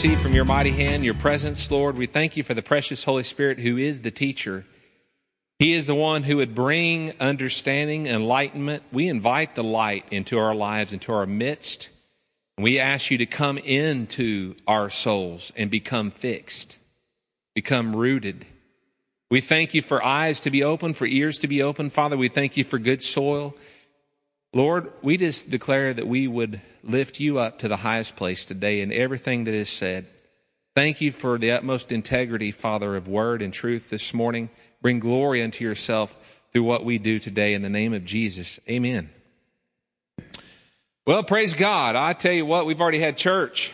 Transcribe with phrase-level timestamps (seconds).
[0.00, 1.96] receive from your mighty hand your presence, Lord.
[1.96, 4.64] We thank you for the precious Holy Spirit who is the teacher.
[5.58, 8.84] He is the one who would bring understanding, enlightenment.
[8.92, 11.90] We invite the light into our lives, into our midst.
[12.58, 16.78] We ask you to come into our souls and become fixed,
[17.56, 18.46] become rooted.
[19.32, 21.90] We thank you for eyes to be open, for ears to be open.
[21.90, 23.56] Father, we thank you for good soil.
[24.54, 28.80] Lord, we just declare that we would lift you up to the highest place today
[28.80, 30.06] in everything that is said.
[30.74, 34.48] Thank you for the utmost integrity, Father, of word and truth this morning.
[34.80, 36.18] Bring glory unto yourself
[36.52, 38.58] through what we do today in the name of Jesus.
[38.68, 39.10] Amen.
[41.06, 41.94] Well, praise God.
[41.94, 43.72] I tell you what, we've already had church.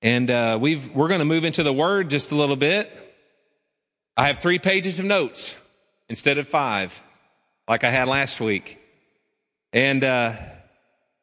[0.00, 2.90] And uh, we've, we're going to move into the Word just a little bit.
[4.16, 5.54] I have three pages of notes
[6.08, 7.02] instead of five,
[7.68, 8.79] like I had last week.
[9.72, 10.34] And uh,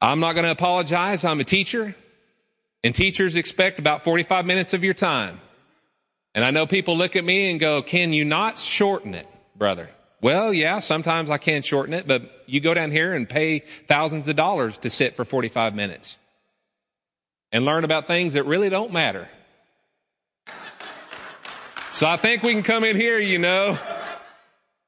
[0.01, 1.25] I'm not going to apologize.
[1.25, 1.95] I'm a teacher,
[2.83, 5.39] and teachers expect about 45 minutes of your time.
[6.33, 9.89] And I know people look at me and go, Can you not shorten it, brother?
[10.21, 14.27] Well, yeah, sometimes I can shorten it, but you go down here and pay thousands
[14.27, 16.17] of dollars to sit for 45 minutes
[17.51, 19.27] and learn about things that really don't matter.
[21.91, 23.77] So I think we can come in here, you know,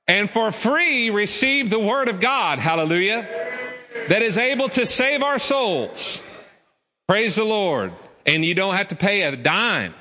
[0.07, 2.59] and for free receive the word of God.
[2.59, 3.48] Hallelujah.
[4.09, 6.23] That is able to save our souls.
[7.07, 7.93] Praise the Lord.
[8.25, 9.93] And you don't have to pay a dime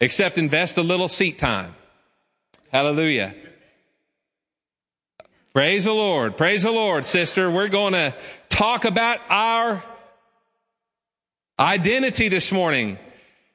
[0.00, 1.74] except invest a little seat time.
[2.70, 3.34] Hallelujah.
[5.52, 6.36] Praise the Lord.
[6.36, 7.50] Praise the Lord, sister.
[7.50, 8.14] We're going to
[8.48, 9.82] talk about our
[11.58, 12.98] identity this morning.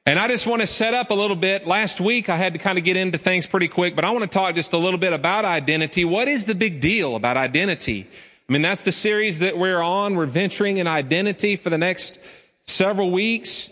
[0.04, 1.66] And I just want to set up a little bit.
[1.66, 4.22] Last week, I had to kind of get into things pretty quick, but I want
[4.22, 6.04] to talk just a little bit about identity.
[6.04, 8.08] What is the big deal about identity?
[8.48, 10.14] I mean, that's the series that we're on.
[10.14, 12.20] We're venturing in identity for the next
[12.66, 13.70] several weeks.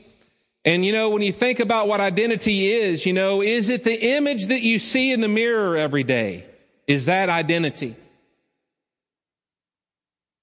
[0.64, 4.16] And you know, when you think about what identity is, you know, is it the
[4.16, 6.46] image that you see in the mirror every day?
[6.86, 7.94] Is that identity?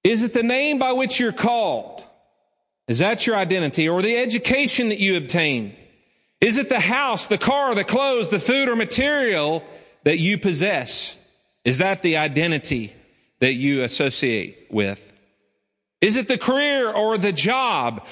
[0.03, 2.03] Is it the name by which you're called?
[2.88, 3.89] Is that your identity?
[3.89, 5.75] Or the education that you obtain?
[6.39, 9.63] Is it the house, the car, the clothes, the food or material
[10.03, 11.17] that you possess?
[11.63, 12.95] Is that the identity
[13.41, 15.12] that you associate with?
[16.00, 18.06] Is it the career or the job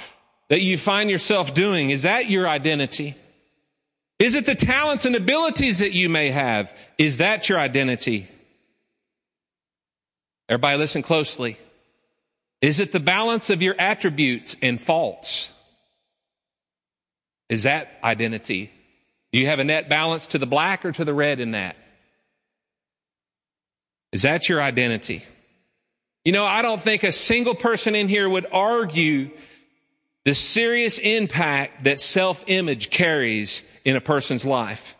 [0.49, 1.91] that you find yourself doing?
[1.91, 3.15] Is that your identity?
[4.19, 6.75] Is it the talents and abilities that you may have?
[6.97, 8.27] Is that your identity?
[10.49, 11.57] Everybody listen closely.
[12.61, 15.53] Is it the balance of your attributes and faults?
[17.47, 18.71] Is that identity?
[19.31, 21.75] Do you have a net balance to the black or to the red in that?
[24.11, 25.23] Is that your identity?
[26.25, 29.31] You know, I don't think a single person in here would argue
[30.25, 34.95] the serious impact that self image carries in a person's life.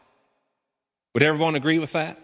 [1.13, 2.19] Would everyone agree with that?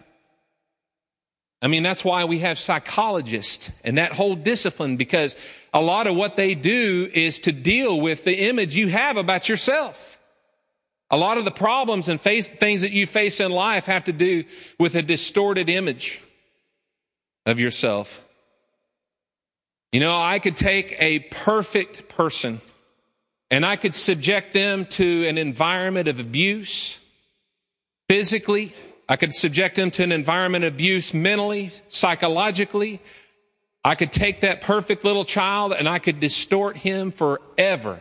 [1.62, 5.34] I mean, that's why we have psychologists and that whole discipline because
[5.72, 9.48] a lot of what they do is to deal with the image you have about
[9.48, 10.18] yourself.
[11.10, 14.12] A lot of the problems and face, things that you face in life have to
[14.12, 14.44] do
[14.78, 16.20] with a distorted image
[17.46, 18.20] of yourself.
[19.92, 22.60] You know, I could take a perfect person
[23.50, 26.98] and I could subject them to an environment of abuse
[28.08, 28.74] physically.
[29.08, 33.00] I could subject them to an environment of abuse mentally, psychologically.
[33.84, 38.00] I could take that perfect little child and I could distort him forever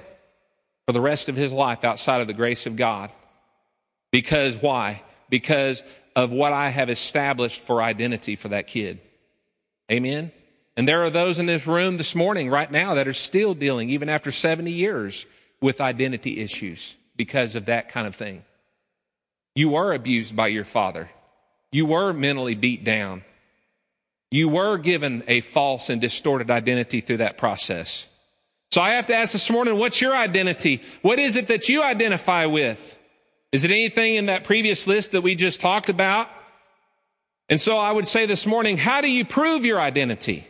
[0.88, 3.12] for the rest of his life outside of the grace of God.
[4.12, 5.04] Because why?
[5.30, 5.84] Because
[6.16, 9.00] of what I have established for identity for that kid.
[9.92, 10.32] Amen.
[10.78, 13.90] And there are those in this room this morning, right now, that are still dealing,
[13.90, 15.26] even after 70 years,
[15.62, 18.44] with identity issues because of that kind of thing.
[19.56, 21.10] You were abused by your father.
[21.72, 23.24] You were mentally beat down.
[24.32, 28.10] You were given a false and distorted identity through that process.
[28.72, 30.82] So I have to ask this morning, what's your identity?
[31.02, 33.00] What is it that you identify with?
[33.54, 36.28] Is it anything in that previous list that we just talked about?
[37.50, 40.46] And so I would say this morning, how do you prove your identity?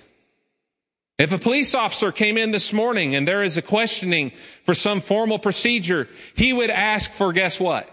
[1.17, 4.31] If a police officer came in this morning and there is a questioning
[4.63, 7.89] for some formal procedure, he would ask for guess what?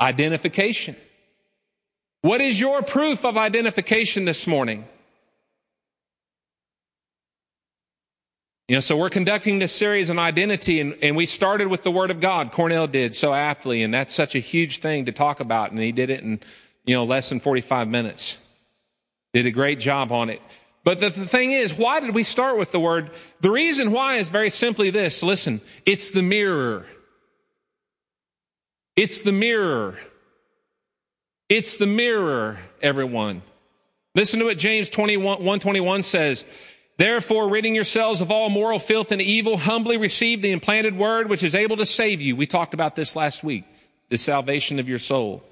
[0.00, 0.96] Identification.
[2.20, 4.84] What is your proof of identification this morning?
[8.68, 11.90] You know, so we're conducting this series on identity and, and we started with the
[11.90, 12.52] Word of God.
[12.52, 15.92] Cornell did so aptly, and that's such a huge thing to talk about, and he
[15.92, 16.38] did it in,
[16.84, 18.38] you know, less than 45 minutes.
[19.32, 20.40] Did a great job on it.
[20.84, 23.10] But the, the thing is, why did we start with the word?
[23.40, 25.22] The reason why is very simply this.
[25.22, 26.84] Listen, it's the mirror.
[28.96, 29.96] It's the mirror.
[31.48, 33.42] It's the mirror, everyone.
[34.14, 36.44] Listen to what James 21, 121 says.
[36.98, 41.42] Therefore, ridding yourselves of all moral filth and evil, humbly receive the implanted word which
[41.42, 42.36] is able to save you.
[42.36, 43.64] We talked about this last week,
[44.10, 45.42] the salvation of your soul.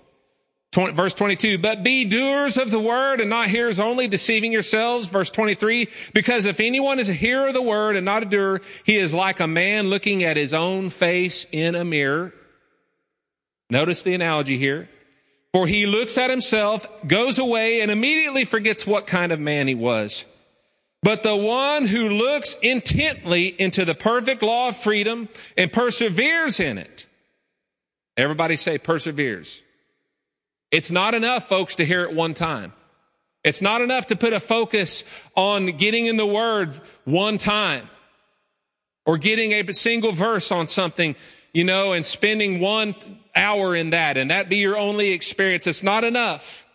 [0.73, 5.09] 20, verse 22, but be doers of the word and not hearers only, deceiving yourselves.
[5.09, 8.61] Verse 23, because if anyone is a hearer of the word and not a doer,
[8.85, 12.33] he is like a man looking at his own face in a mirror.
[13.69, 14.89] Notice the analogy here.
[15.53, 19.75] For he looks at himself, goes away, and immediately forgets what kind of man he
[19.75, 20.25] was.
[21.03, 26.79] But the one who looks intently into the perfect law of freedom and perseveres in
[26.79, 27.07] it.
[28.17, 29.63] Everybody say perseveres.
[30.71, 32.73] It's not enough, folks, to hear it one time.
[33.43, 37.89] It's not enough to put a focus on getting in the word one time
[39.07, 41.17] or getting a single verse on something,
[41.53, 42.95] you know, and spending one
[43.35, 45.67] hour in that and that be your only experience.
[45.67, 46.67] It's not enough.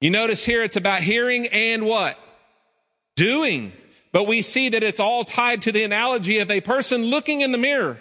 [0.00, 2.18] You notice here it's about hearing and what?
[3.16, 3.72] Doing.
[4.12, 7.52] But we see that it's all tied to the analogy of a person looking in
[7.52, 8.00] the mirror.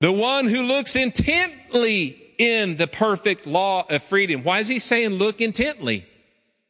[0.00, 4.42] The one who looks intently in the perfect law of freedom.
[4.42, 6.06] Why is he saying look intently?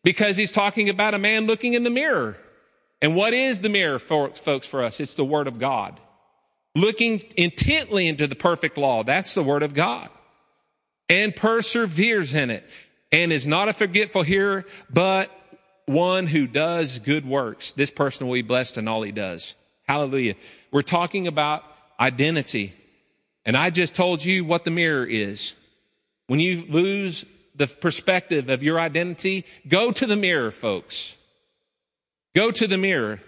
[0.02, 2.36] Because he's talking about a man looking in the mirror.
[3.00, 4.98] And what is the mirror, for, folks, for us?
[4.98, 6.00] It's the Word of God.
[6.74, 9.04] Looking intently into the perfect law.
[9.04, 10.08] That's the Word of God.
[11.08, 12.68] And perseveres in it.
[13.12, 15.30] And is not a forgetful hearer, but
[15.86, 17.70] one who does good works.
[17.70, 19.54] This person will be blessed in all he does.
[19.86, 20.34] Hallelujah.
[20.72, 21.62] We're talking about
[22.00, 22.74] identity.
[23.46, 25.54] And I just told you what the mirror is.
[26.30, 27.24] When you lose
[27.56, 31.16] the perspective of your identity, go to the mirror, folks.
[32.36, 33.18] Go to the mirror.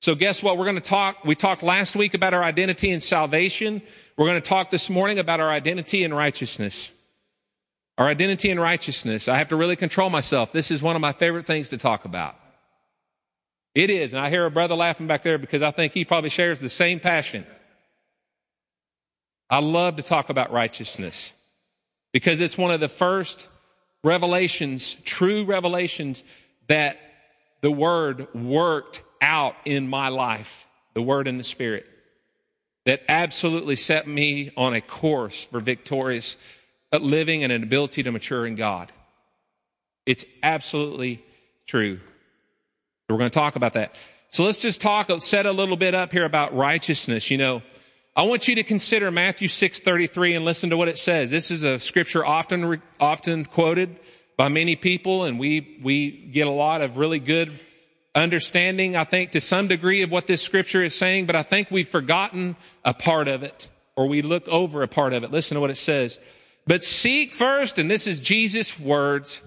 [0.00, 0.58] So guess what?
[0.58, 1.24] We're going to talk.
[1.24, 3.82] We talked last week about our identity and salvation.
[4.16, 6.90] We're going to talk this morning about our identity and righteousness.
[7.96, 9.28] Our identity and righteousness.
[9.28, 10.50] I have to really control myself.
[10.50, 12.34] This is one of my favorite things to talk about.
[13.76, 14.12] It is.
[14.12, 16.68] And I hear a brother laughing back there because I think he probably shares the
[16.68, 17.46] same passion.
[19.48, 21.32] I love to talk about righteousness
[22.12, 23.48] because it's one of the first
[24.04, 26.24] revelations, true revelations
[26.68, 26.98] that
[27.60, 31.86] the word worked out in my life, the word and the spirit
[32.84, 36.36] that absolutely set me on a course for victorious
[36.92, 38.92] uh, living and an ability to mature in God.
[40.04, 41.22] It's absolutely
[41.66, 42.00] true.
[43.08, 43.96] We're going to talk about that.
[44.30, 47.30] So let's just talk, set a little bit up here about righteousness.
[47.30, 47.62] You know,
[48.14, 51.30] I want you to consider Matthew 6:33 and listen to what it says.
[51.30, 53.96] This is a scripture often often quoted
[54.36, 57.58] by many people and we we get a lot of really good
[58.14, 61.70] understanding I think to some degree of what this scripture is saying, but I think
[61.70, 65.32] we've forgotten a part of it or we look over a part of it.
[65.32, 66.18] Listen to what it says.
[66.66, 69.40] But seek first and this is Jesus words.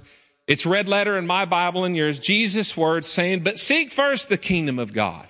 [0.47, 2.17] It's red letter in my Bible and yours.
[2.17, 5.27] Jesus words saying, "But seek first the kingdom of God."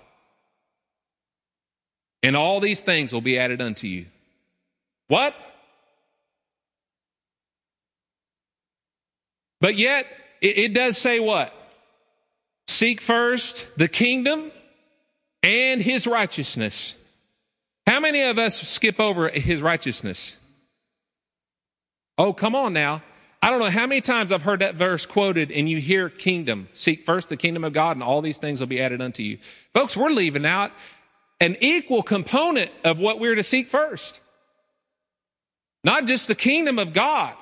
[2.26, 4.08] And all these things will be added unto you.
[5.08, 5.36] What?
[9.62, 10.08] But yet,
[10.42, 11.54] it, it does say what?
[12.68, 14.52] Seek first the kingdom
[15.44, 16.96] and his righteousness.
[17.86, 20.38] How many of us skip over his righteousness?
[22.18, 23.04] Oh, come on now.
[23.44, 26.70] I don't know how many times I've heard that verse quoted and you hear kingdom.
[26.74, 29.38] Seek first the kingdom of God and all these things will be added unto you.
[29.72, 30.72] Folks, we're leaving out
[31.40, 34.20] an equal component of what we're to seek first.
[35.84, 37.36] Not just the kingdom of God.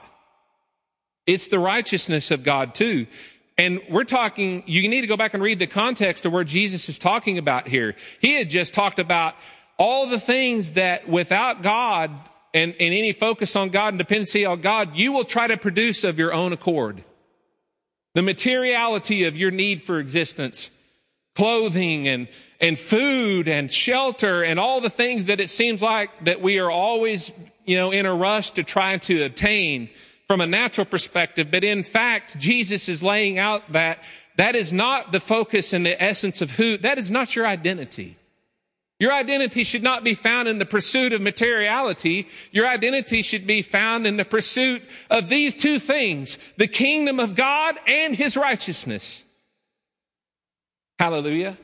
[1.26, 3.08] It's the righteousness of God too.
[3.58, 6.90] And we're talking, you need to go back and read the context of where Jesus
[6.90, 7.96] is talking about here.
[8.20, 9.36] He had just talked about
[9.78, 12.12] all the things that without God
[12.54, 16.04] and, and any focus on God and dependency on God, you will try to produce
[16.04, 17.04] of your own accord.
[18.16, 20.70] The materiality of your need for existence,
[21.36, 22.28] clothing and,
[22.60, 26.72] and food and shelter and all the things that it seems like that we are
[26.72, 27.32] always,
[27.66, 29.90] you know, in a rush to try to obtain
[30.28, 31.50] from a natural perspective.
[31.52, 34.00] But in fact, Jesus is laying out that
[34.38, 38.18] that is not the focus and the essence of who, that is not your identity.
[39.00, 42.28] Your identity should not be found in the pursuit of materiality.
[42.52, 47.36] Your identity should be found in the pursuit of these two things, the kingdom of
[47.36, 49.23] God and his righteousness.
[51.03, 51.57] Hallelujah.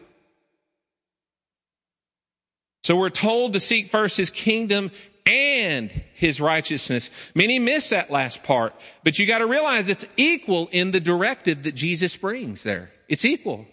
[2.83, 4.91] So we're told to seek first his kingdom
[5.25, 7.09] and his righteousness.
[7.33, 8.73] Many miss that last part,
[9.05, 12.91] but you got to realize it's equal in the directive that Jesus brings there.
[13.07, 13.65] It's equal.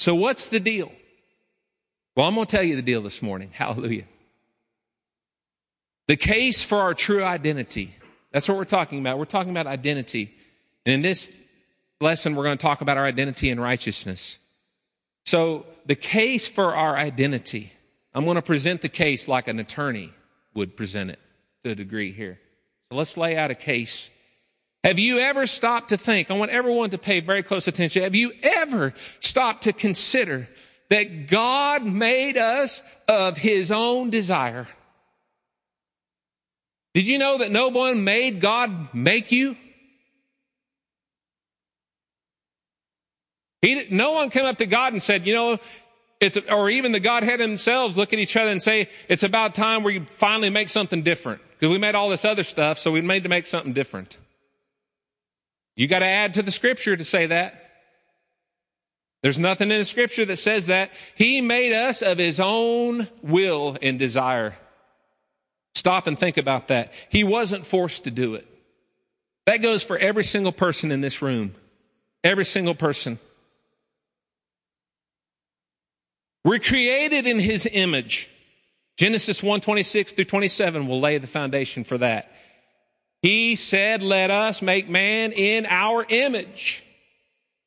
[0.00, 0.90] So what's the deal?
[2.16, 3.50] Well, I'm going to tell you the deal this morning.
[3.52, 4.06] Hallelujah.
[6.08, 7.94] The case for our true identity.
[8.32, 9.18] That's what we're talking about.
[9.18, 10.34] We're talking about identity.
[10.84, 11.38] And in this
[12.02, 14.38] lesson, we're going to talk about our identity and righteousness.
[15.24, 17.72] So, the case for our identity,
[18.14, 20.12] I'm going to present the case like an attorney
[20.54, 21.18] would present it
[21.64, 22.38] to a degree here.
[22.90, 24.10] So, let's lay out a case.
[24.84, 26.30] Have you ever stopped to think?
[26.30, 28.02] I want everyone to pay very close attention.
[28.02, 30.48] Have you ever stopped to consider
[30.90, 34.66] that God made us of his own desire?
[36.94, 39.56] Did you know that no one made God make you?
[43.62, 45.58] He, no one came up to God and said, you know,
[46.20, 49.82] it's, or even the Godhead themselves look at each other and say, it's about time
[49.82, 51.40] we finally make something different.
[51.52, 54.18] Because we made all this other stuff, so we made to make something different.
[55.76, 57.70] You got to add to the scripture to say that.
[59.22, 60.90] There's nothing in the scripture that says that.
[61.14, 64.56] He made us of his own will and desire.
[65.76, 66.92] Stop and think about that.
[67.08, 68.46] He wasn't forced to do it.
[69.46, 71.54] That goes for every single person in this room.
[72.24, 73.18] Every single person.
[76.44, 78.28] We're created in his image.
[78.96, 82.30] Genesis 1 26 through 27 will lay the foundation for that.
[83.22, 86.84] He said, Let us make man in our image,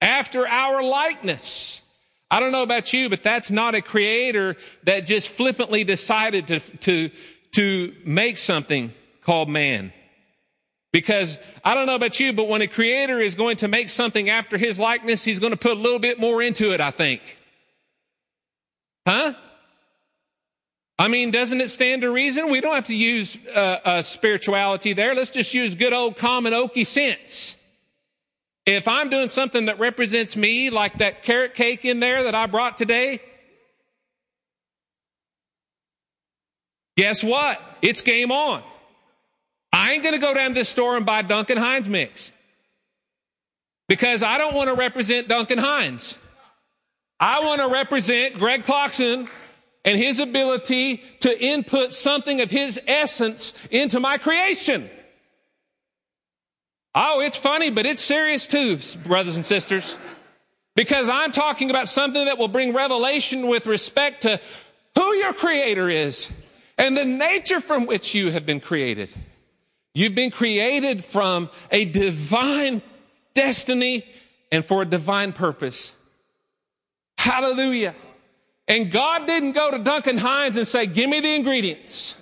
[0.01, 1.81] after our likeness.
[2.29, 6.59] I don't know about you, but that's not a creator that just flippantly decided to,
[6.59, 7.11] to,
[7.51, 8.91] to make something
[9.21, 9.93] called man.
[10.91, 14.29] Because I don't know about you, but when a creator is going to make something
[14.29, 17.21] after his likeness, he's going to put a little bit more into it, I think.
[19.05, 19.33] Huh?
[20.97, 22.49] I mean, doesn't it stand to reason?
[22.49, 25.13] We don't have to use uh, uh, spirituality there.
[25.13, 27.57] Let's just use good old common oaky sense.
[28.65, 32.47] If I'm doing something that represents me, like that carrot cake in there that I
[32.47, 33.21] brought today,
[36.97, 37.61] guess what?
[37.81, 38.63] It's game on.
[39.71, 42.31] I ain't going to go down to the store and buy Duncan Hines mix
[43.87, 46.17] because I don't want to represent Duncan Hines.
[47.19, 49.29] I want to represent Greg Kloxin
[49.85, 54.89] and his ability to input something of his essence into my creation.
[56.93, 59.97] Oh, it's funny, but it's serious too, brothers and sisters.
[60.75, 64.41] Because I'm talking about something that will bring revelation with respect to
[64.95, 66.31] who your creator is
[66.77, 69.13] and the nature from which you have been created.
[69.93, 72.81] You've been created from a divine
[73.33, 74.05] destiny
[74.51, 75.95] and for a divine purpose.
[77.25, 77.95] Hallelujah.
[78.67, 82.17] And God didn't go to Duncan Hines and say, give me the ingredients.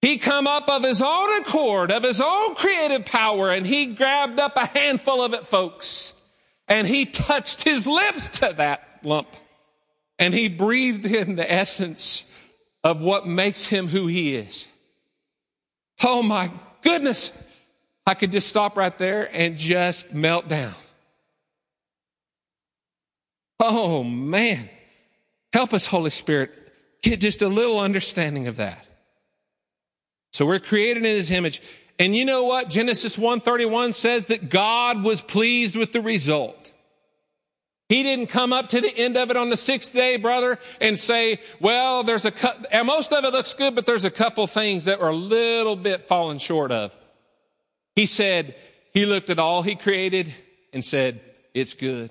[0.00, 4.40] He come up of his own accord, of his own creative power, and he grabbed
[4.40, 6.14] up a handful of it, folks.
[6.68, 9.28] And he touched his lips to that lump.
[10.18, 12.24] And he breathed in the essence
[12.82, 14.66] of what makes him who he is.
[16.02, 17.30] Oh my goodness.
[18.06, 20.74] I could just stop right there and just melt down.
[23.66, 24.68] Oh man.
[25.52, 26.52] Help us, Holy Spirit,
[27.02, 28.86] get just a little understanding of that.
[30.32, 31.62] So we're created in his image.
[31.98, 32.68] And you know what?
[32.68, 36.72] Genesis 131 says that God was pleased with the result.
[37.88, 40.98] He didn't come up to the end of it on the sixth day, brother, and
[40.98, 44.86] say, well, there's a cut, most of it looks good, but there's a couple things
[44.86, 46.96] that were a little bit falling short of.
[47.94, 48.56] He said,
[48.92, 50.34] he looked at all he created
[50.72, 51.20] and said,
[51.52, 52.10] it's good.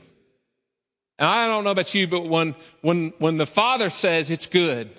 [1.19, 4.89] And I don't know about you, but when, when, when the Father says it's good,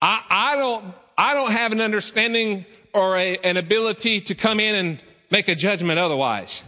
[0.00, 2.64] I, I don't, I don't have an understanding
[2.94, 6.62] or a, an ability to come in and make a judgment otherwise.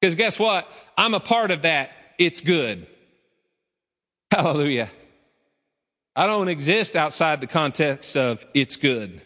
[0.00, 0.68] Because guess what?
[0.98, 1.92] I'm a part of that.
[2.18, 2.86] It's good.
[4.30, 4.90] Hallelujah.
[6.16, 9.20] I don't exist outside the context of it's good.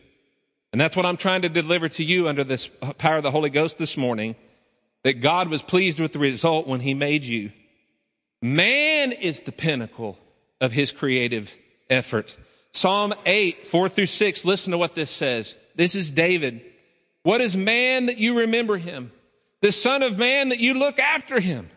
[0.73, 3.51] And that's what I'm trying to deliver to you under this power of the Holy
[3.51, 4.37] Ghost this morning
[5.09, 7.51] that God was pleased with the result when he made you.
[8.43, 10.19] Man is the pinnacle
[10.61, 11.57] of his creative
[11.89, 12.37] effort.
[12.73, 15.57] Psalm 8, 4 through 6, listen to what this says.
[15.75, 16.61] This is David.
[17.23, 19.11] What is man that you remember him?
[19.63, 21.71] The son of man that you look after him.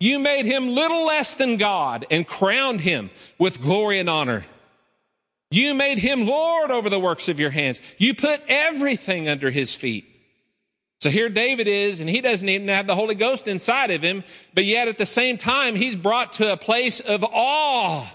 [0.00, 4.44] You made him little less than God and crowned him with glory and honor.
[5.52, 7.80] You made him Lord over the works of your hands.
[7.96, 10.11] You put everything under his feet.
[11.02, 14.22] So here David is, and he doesn't even have the Holy Ghost inside of him,
[14.54, 18.06] but yet at the same time, he's brought to a place of awe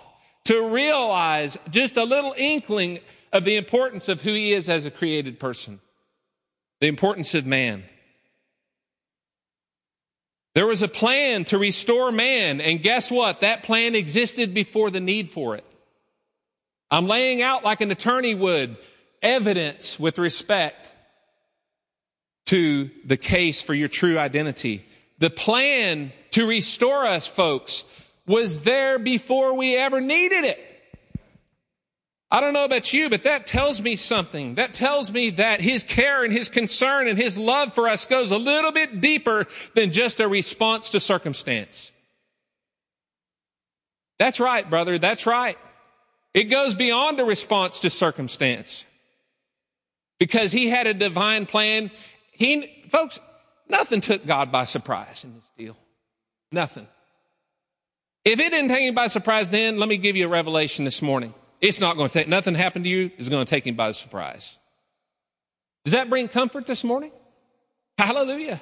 [0.46, 3.00] to realize just a little inkling
[3.34, 5.82] of the importance of who he is as a created person,
[6.80, 7.84] the importance of man.
[10.56, 13.42] There was a plan to restore man, and guess what?
[13.42, 15.66] That plan existed before the need for it.
[16.90, 18.78] I'm laying out like an attorney would
[19.22, 20.94] evidence with respect
[22.48, 24.84] to the case for your true identity.
[25.20, 27.84] The plan to restore us, folks,
[28.26, 30.64] was there before we ever needed it.
[32.30, 34.56] I don't know about you, but that tells me something.
[34.56, 38.32] That tells me that his care and his concern and his love for us goes
[38.32, 41.94] a little bit deeper than just a response to circumstance.
[44.20, 44.98] That's right, brother.
[44.98, 45.58] That's right.
[46.34, 48.86] It goes beyond a response to circumstance.
[50.20, 51.92] Because he had a divine plan.
[52.38, 53.20] He, folks,
[53.68, 55.76] nothing took God by surprise in this deal.
[56.52, 56.88] Nothing.
[58.24, 61.02] If it didn't take him by surprise then, let me give you a revelation this
[61.02, 61.34] morning.
[61.62, 63.92] It's not going to take, nothing happened to you is going to take him by
[63.92, 64.60] surprise.
[65.84, 67.12] Does that bring comfort this morning?
[67.98, 68.62] Hallelujah.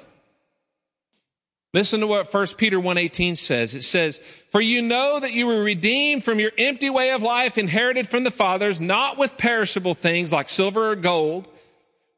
[1.74, 3.74] Listen to what 1 Peter 1:18 says.
[3.74, 7.58] It says, "For you know that you were redeemed from your empty way of life
[7.58, 11.48] inherited from the fathers, not with perishable things like silver or gold,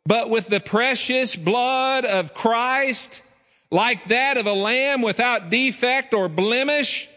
[0.09, 3.23] but with the precious blood of Christ,
[3.71, 7.09] like that of a lamb without defect or blemish."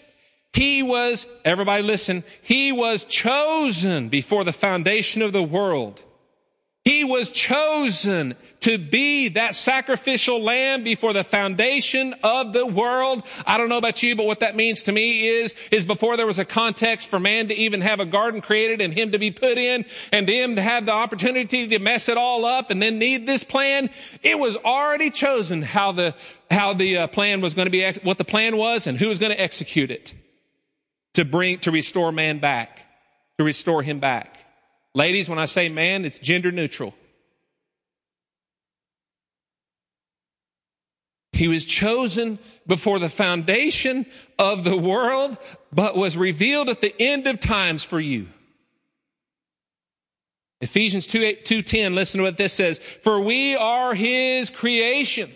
[0.54, 6.04] He was, everybody listen, he was chosen before the foundation of the world.
[6.84, 13.24] He was chosen to be that sacrificial lamb before the foundation of the world.
[13.46, 16.28] I don't know about you, but what that means to me is, is before there
[16.28, 19.32] was a context for man to even have a garden created and him to be
[19.32, 23.00] put in and him to have the opportunity to mess it all up and then
[23.00, 23.90] need this plan,
[24.22, 26.14] it was already chosen how the,
[26.52, 29.18] how the uh, plan was going to be, what the plan was and who was
[29.18, 30.14] going to execute it
[31.16, 32.86] to bring, to restore man back,
[33.40, 34.38] to restore him back.
[34.94, 36.94] Ladies, when I say man, it's gender neutral.
[41.42, 44.06] He was chosen before the foundation
[44.38, 45.40] of the world,
[45.74, 48.28] but was revealed at the end of times for you.
[50.60, 52.78] Ephesians 2, 2.10, listen to what this says.
[52.78, 55.32] For we are his creation.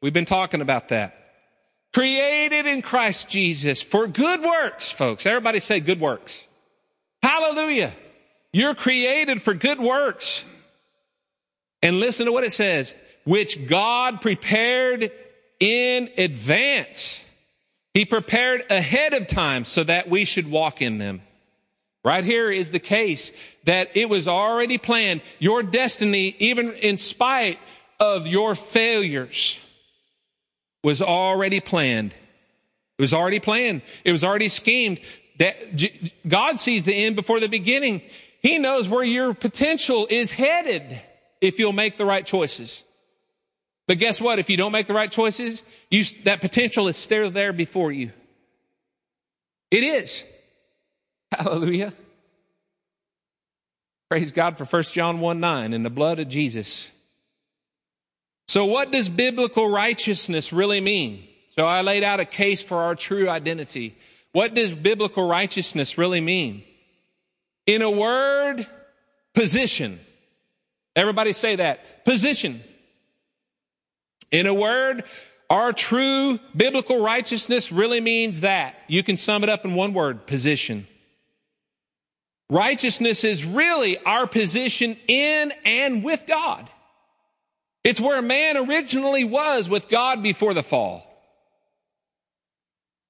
[0.00, 1.34] We've been talking about that
[1.92, 5.26] created in Christ Jesus for good works, folks.
[5.26, 6.48] Everybody say good works.
[7.22, 7.92] Hallelujah.
[8.54, 10.46] You're created for good works.
[11.82, 12.94] And listen to what it says,
[13.24, 15.12] which God prepared
[15.60, 17.24] in advance.
[17.94, 21.22] He prepared ahead of time so that we should walk in them.
[22.04, 23.32] Right here is the case
[23.64, 25.22] that it was already planned.
[25.38, 27.58] Your destiny, even in spite
[27.98, 29.58] of your failures,
[30.84, 32.14] was already planned.
[32.98, 33.82] It was already planned.
[34.04, 35.00] It was already schemed.
[35.38, 35.56] That
[36.28, 38.02] God sees the end before the beginning.
[38.40, 41.00] He knows where your potential is headed
[41.40, 42.84] if you'll make the right choices.
[43.86, 44.38] But guess what?
[44.38, 48.12] If you don't make the right choices, you, that potential is still there before you.
[49.70, 50.24] It is.
[51.32, 51.92] Hallelujah.
[54.08, 56.90] Praise God for 1 John 1 9 in the blood of Jesus.
[58.48, 61.26] So what does biblical righteousness really mean?
[61.56, 63.96] So I laid out a case for our true identity.
[64.32, 66.62] What does biblical righteousness really mean?
[67.66, 68.66] In a word,
[69.34, 69.98] position.
[70.94, 72.04] Everybody say that.
[72.04, 72.62] Position.
[74.36, 75.04] In a word,
[75.48, 78.74] our true biblical righteousness really means that.
[78.86, 80.86] You can sum it up in one word, position.
[82.50, 86.68] Righteousness is really our position in and with God.
[87.82, 91.02] It's where man originally was with God before the fall.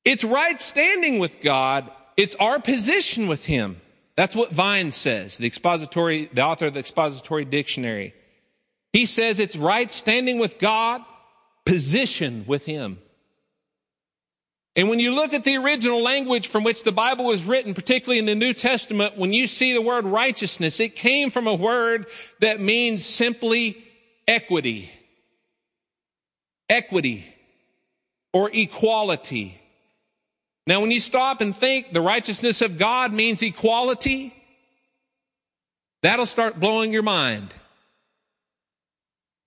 [0.04, 1.90] It's right standing with God.
[2.16, 3.80] It's our position with Him.
[4.14, 8.14] That's what Vine says, the expository, the author of the expository dictionary.
[8.92, 11.02] He says it's right standing with God,
[11.66, 12.98] position with Him.
[14.76, 18.18] And when you look at the original language from which the Bible was written, particularly
[18.18, 22.06] in the New Testament, when you see the word righteousness, it came from a word
[22.40, 23.82] that means simply
[24.28, 24.90] equity.
[26.68, 27.24] Equity
[28.34, 29.58] or equality.
[30.66, 34.34] Now, when you stop and think the righteousness of God means equality,
[36.02, 37.54] that'll start blowing your mind.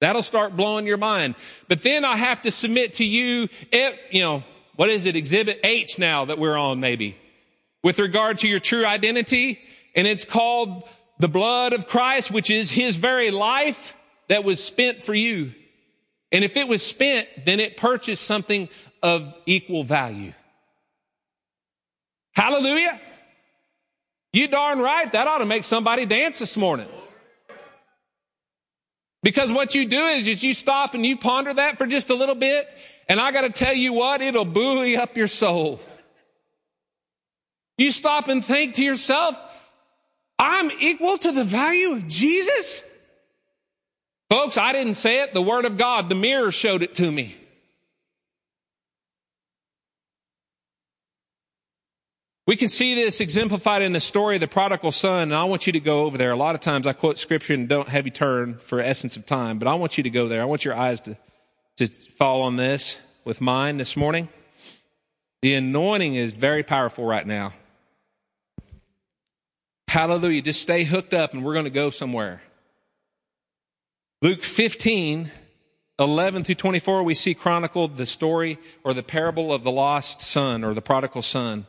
[0.02, 1.36] That'll start blowing your mind.
[1.68, 4.44] But then I have to submit to you, eh, you know,
[4.76, 7.18] what is it, exhibit H now that we're on maybe,
[7.84, 9.60] with regard to your true identity.
[9.96, 10.88] And it's called
[11.20, 13.96] the blood of Christ, which is his very life
[14.30, 15.54] that was spent for you.
[16.32, 18.70] And if it was spent, then it purchased something
[19.04, 20.34] of equal value.
[22.36, 23.02] Hallelujah.
[24.32, 25.12] You darn right.
[25.12, 26.88] That ought to make somebody dance this morning.
[29.22, 32.16] Because what you do is, is you stop and you ponder that for just a
[32.16, 32.68] little bit
[33.10, 35.82] And I got to tell you what, it'll buoy up your soul.
[37.80, 39.36] You stop and think to yourself,
[40.38, 42.84] I'm equal to the value of Jesus?
[44.30, 45.34] Folks, I didn't say it.
[45.34, 47.36] The Word of God, the mirror showed it to me.
[52.50, 55.68] We can see this exemplified in the story of the prodigal son, and I want
[55.68, 56.32] you to go over there.
[56.32, 59.28] A lot of times I quote scripture and don't have you turn for essence of
[59.28, 60.42] time, but I want you to go there.
[60.42, 61.16] I want your eyes to,
[61.78, 64.30] to fall on this with mine this morning.
[65.44, 67.54] The anointing is very powerful right now.
[69.88, 70.42] Hallelujah.
[70.42, 72.42] Just stay hooked up and we're going to go somewhere.
[74.24, 75.30] Luke 15,
[76.00, 80.64] 11 through 24, we see chronicled the story or the parable of the lost son
[80.64, 81.68] or the prodigal son.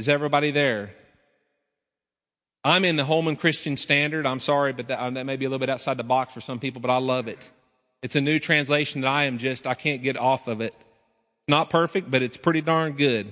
[0.00, 0.94] Is everybody there?
[2.64, 4.24] I'm in the Holman Christian Standard.
[4.24, 6.40] I'm sorry, but that, uh, that may be a little bit outside the box for
[6.40, 7.50] some people, but I love it.
[8.00, 10.74] It's a new translation that I am just, I can't get off of it.
[11.48, 13.30] Not perfect, but it's pretty darn good.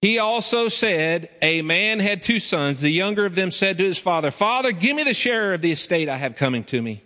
[0.00, 2.80] He also said, A man had two sons.
[2.80, 5.72] The younger of them said to his father, Father, give me the share of the
[5.72, 7.02] estate I have coming to me.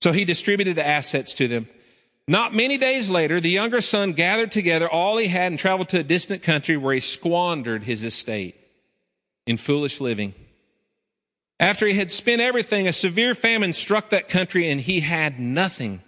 [0.00, 1.68] So he distributed the assets to them.
[2.30, 6.00] Not many days later, the younger son gathered together all he had and traveled to
[6.00, 8.54] a distant country where he squandered his estate
[9.46, 10.34] in foolish living.
[11.58, 16.02] After he had spent everything, a severe famine struck that country and he had nothing.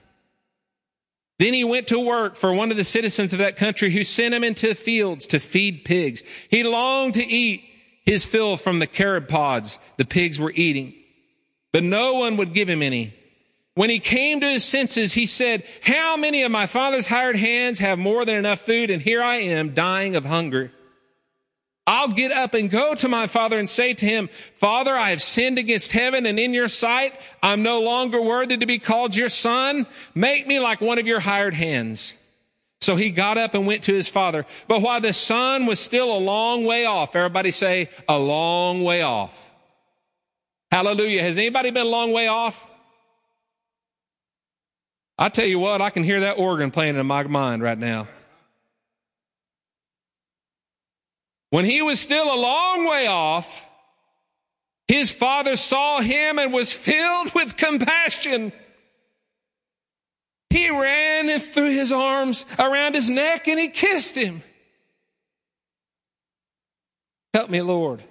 [1.39, 4.35] Then he went to work for one of the citizens of that country who sent
[4.35, 6.23] him into the fields to feed pigs.
[6.51, 7.65] He longed to eat
[8.05, 10.95] his fill from the carob pods the pigs were eating,
[11.73, 13.15] but no one would give him any.
[13.75, 17.79] When he came to his senses, he said, how many of my father's hired hands
[17.79, 18.91] have more than enough food?
[18.91, 20.73] And here I am dying of hunger.
[21.87, 25.21] I'll get up and go to my father and say to him, Father, I have
[25.23, 27.21] sinned against heaven and in your sight.
[27.43, 29.87] I'm no longer worthy to be called your son.
[30.15, 32.17] Make me like one of your hired hands.
[32.81, 34.47] So he got up and went to his father.
[34.69, 39.03] But while the son was still a long way off, everybody say, a long way
[39.03, 39.53] off.
[40.71, 41.23] Hallelujah.
[41.23, 42.70] Has anybody been a long way off?
[45.21, 48.09] I tell you what, I can hear that organ playing in my mind right now.
[51.51, 53.69] When he was still a long way off,
[54.89, 58.51] his father saw him and was filled with compassion.
[60.49, 64.43] He ran and threw his arms around his neck and he kissed him.
[67.35, 68.03] Help me, Lord.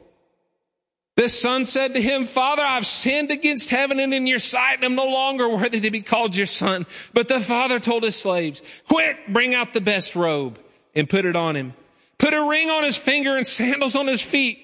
[1.20, 4.86] This son said to him, Father, I've sinned against heaven and in your sight, and
[4.86, 6.86] I'm no longer worthy to be called your son.
[7.14, 10.58] But the father told his slaves, quick, bring out the best robe
[10.96, 11.74] and put it on him.
[12.20, 14.60] Put a ring on his finger and sandals on his feet.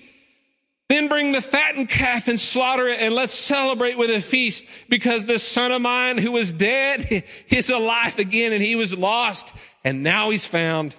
[0.87, 5.25] Then bring the fattened calf and slaughter it and let's celebrate with a feast because
[5.25, 10.03] this son of mine who was dead is alive again and he was lost and
[10.03, 10.95] now he's found.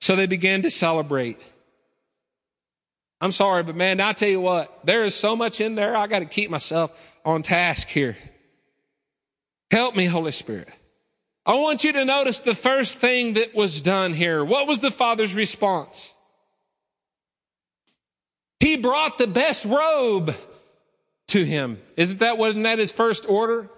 [0.00, 1.40] So they began to celebrate.
[3.20, 5.96] I'm sorry, but man, I tell you what, there is so much in there.
[5.96, 6.92] I got to keep myself
[7.24, 8.16] on task here.
[9.70, 10.68] Help me, Holy Spirit.
[11.44, 14.44] I want you to notice the first thing that was done here.
[14.44, 16.12] What was the father's response?
[18.60, 20.34] He brought the best robe
[21.28, 21.80] to him.
[21.96, 23.70] Isn't that, wasn't that his first order?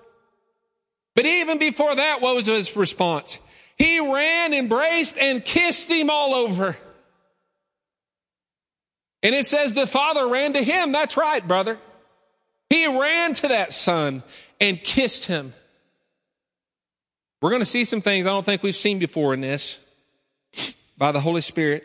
[1.15, 3.39] But even before that, what was his response?
[3.77, 6.77] He ran, embraced, and kissed him all over.
[9.23, 10.93] And it says the father ran to him.
[10.93, 11.79] That's right, brother.
[12.71, 14.23] He ran to that son
[14.61, 15.55] and kissed him.
[17.41, 19.81] We're going to see some things I don't think we've seen before in this
[20.97, 21.85] by the Holy Spirit.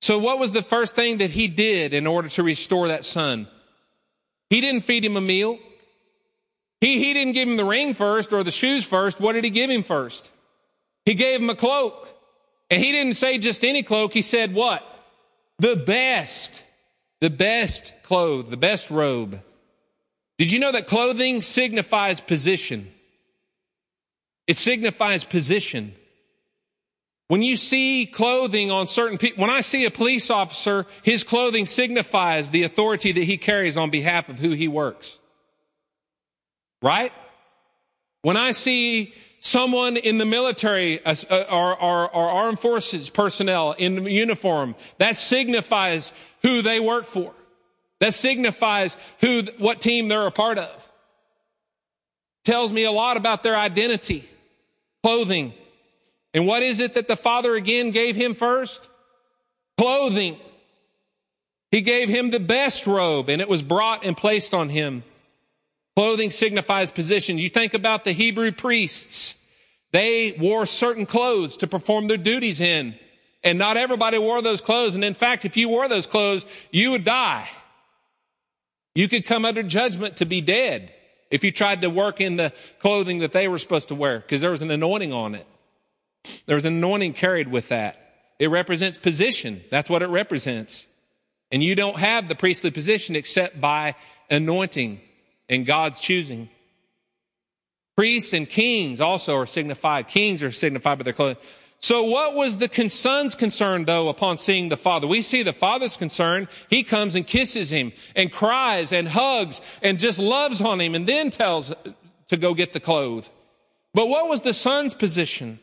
[0.00, 3.48] So what was the first thing that he did in order to restore that son?
[4.48, 5.58] He didn't feed him a meal.
[6.80, 9.20] He, he didn't give him the ring first or the shoes first.
[9.20, 10.30] What did he give him first?
[11.04, 12.16] He gave him a cloak.
[12.70, 14.12] And he didn't say just any cloak.
[14.12, 14.86] He said what?
[15.60, 16.64] The best,
[17.20, 19.42] the best clothes, the best robe.
[20.38, 22.90] Did you know that clothing signifies position?
[24.46, 25.94] It signifies position.
[27.28, 31.66] When you see clothing on certain people, when I see a police officer, his clothing
[31.66, 35.18] signifies the authority that he carries on behalf of who he works.
[36.80, 37.12] Right?
[38.22, 41.14] When I see someone in the military uh,
[41.50, 44.76] or, or, or armed forces personnel in uniform.
[44.98, 47.32] That signifies who they work for.
[47.98, 50.88] That signifies who, what team they're a part of.
[52.44, 54.28] Tells me a lot about their identity,
[55.02, 55.52] clothing.
[56.32, 58.88] And what is it that the Father again gave him first?
[59.76, 60.38] Clothing.
[61.70, 65.04] He gave him the best robe and it was brought and placed on him.
[65.96, 67.38] Clothing signifies position.
[67.38, 69.34] You think about the Hebrew priests.
[69.92, 72.94] They wore certain clothes to perform their duties in.
[73.42, 74.94] And not everybody wore those clothes.
[74.94, 77.48] And in fact, if you wore those clothes, you would die.
[78.94, 80.92] You could come under judgment to be dead
[81.30, 84.40] if you tried to work in the clothing that they were supposed to wear because
[84.40, 85.46] there was an anointing on it.
[86.46, 87.96] There was an anointing carried with that.
[88.38, 89.62] It represents position.
[89.70, 90.86] That's what it represents.
[91.52, 93.94] And you don't have the priestly position except by
[94.28, 95.00] anointing
[95.50, 96.48] and God's choosing.
[97.96, 100.08] Priests and kings also are signified.
[100.08, 101.36] Kings are signified by their clothing.
[101.80, 105.06] So what was the son's concern though upon seeing the father?
[105.06, 106.48] We see the father's concern.
[106.68, 111.06] He comes and kisses him and cries and hugs and just loves on him and
[111.06, 111.74] then tells
[112.28, 113.30] to go get the clothes.
[113.92, 115.58] But what was the son's position?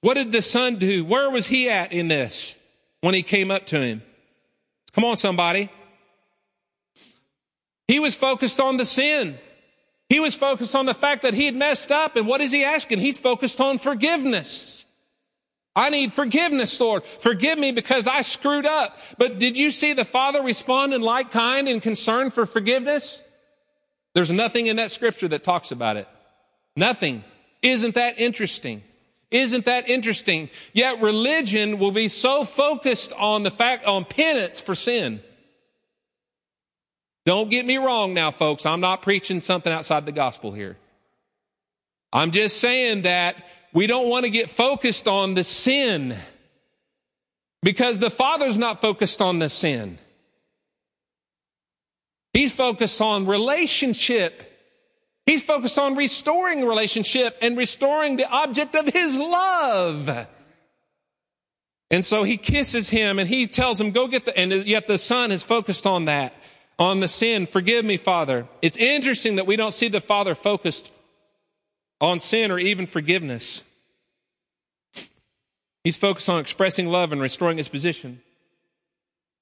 [0.00, 1.04] What did the son do?
[1.04, 2.56] Where was he at in this
[3.00, 4.02] when he came up to him?
[4.92, 5.70] Come on, somebody.
[7.88, 9.38] He was focused on the sin.
[10.08, 12.16] He was focused on the fact that he had messed up.
[12.16, 13.00] And what is he asking?
[13.00, 14.86] He's focused on forgiveness.
[15.74, 17.04] I need forgiveness, Lord.
[17.04, 18.96] Forgive me because I screwed up.
[19.18, 23.22] But did you see the Father respond in like kind and concern for forgiveness?
[24.14, 26.08] There's nothing in that scripture that talks about it.
[26.76, 27.24] Nothing.
[27.60, 28.82] Isn't that interesting?
[29.30, 30.48] Isn't that interesting?
[30.72, 35.20] Yet religion will be so focused on the fact, on penance for sin.
[37.26, 38.64] Don't get me wrong now, folks.
[38.64, 40.76] I'm not preaching something outside the gospel here.
[42.12, 46.16] I'm just saying that we don't want to get focused on the sin
[47.62, 49.98] because the Father's not focused on the sin.
[52.32, 54.44] He's focused on relationship.
[55.26, 60.28] He's focused on restoring relationship and restoring the object of his love.
[61.90, 64.98] And so he kisses him and he tells him, go get the, and yet the
[64.98, 66.34] son is focused on that,
[66.78, 67.46] on the sin.
[67.46, 68.46] Forgive me, Father.
[68.62, 70.90] It's interesting that we don't see the father focused
[72.00, 73.62] on sin or even forgiveness.
[75.84, 78.20] He's focused on expressing love and restoring his position.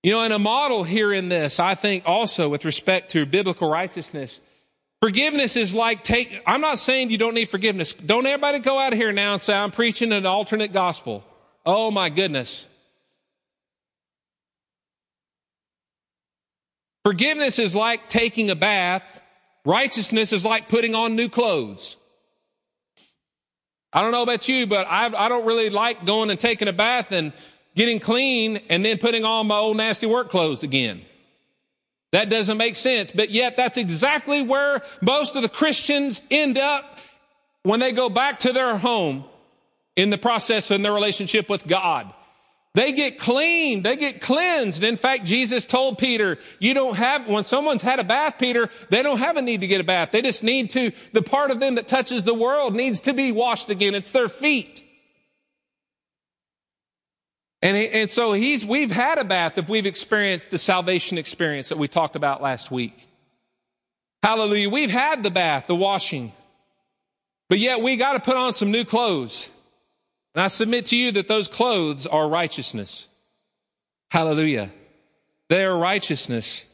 [0.02, 3.70] You know, and a model here in this, I think also with respect to biblical
[3.70, 4.38] righteousness,
[5.00, 7.94] forgiveness is like take, I'm not saying you don't need forgiveness.
[7.94, 11.24] Don't everybody go out here now and say, I'm preaching an alternate gospel.
[11.64, 12.68] Oh my goodness.
[17.04, 19.22] Forgiveness is like taking a bath.
[19.64, 21.96] Righteousness is like putting on new clothes.
[23.92, 26.72] I don't know about you, but I, I don't really like going and taking a
[26.72, 27.32] bath and
[27.76, 31.02] getting clean and then putting on my old nasty work clothes again.
[32.12, 33.10] That doesn't make sense.
[33.10, 36.98] But yet that's exactly where most of the Christians end up
[37.64, 39.24] when they go back to their home
[39.96, 42.12] in the process in their relationship with God.
[42.74, 43.82] They get clean.
[43.82, 44.82] They get cleansed.
[44.82, 49.02] In fact, Jesus told Peter, you don't have, when someone's had a bath, Peter, they
[49.02, 50.10] don't have a need to get a bath.
[50.10, 53.30] They just need to, the part of them that touches the world needs to be
[53.30, 53.94] washed again.
[53.94, 54.82] It's their feet.
[57.62, 61.78] And, and so he's, we've had a bath if we've experienced the salvation experience that
[61.78, 63.06] we talked about last week.
[64.24, 64.68] Hallelujah.
[64.68, 66.32] We've had the bath, the washing.
[67.48, 69.48] But yet we got to put on some new clothes.
[70.34, 73.08] And I submit to you that those clothes are righteousness.
[74.10, 74.70] Hallelujah.
[75.48, 76.64] They are righteousness.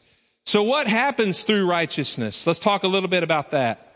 [0.45, 2.47] So what happens through righteousness?
[2.47, 3.87] Let's talk a little bit about that.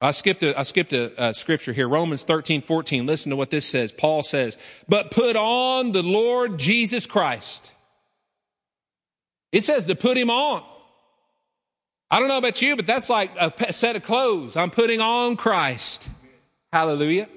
[0.00, 1.88] I skipped a, I skipped a, a, scripture here.
[1.88, 3.06] Romans 13, 14.
[3.06, 3.90] Listen to what this says.
[3.90, 7.72] Paul says, but put on the Lord Jesus Christ.
[9.50, 10.62] It says to put him on.
[12.10, 14.56] I don't know about you, but that's like a set of clothes.
[14.56, 16.10] I'm putting on Christ.
[16.74, 17.28] Hallelujah.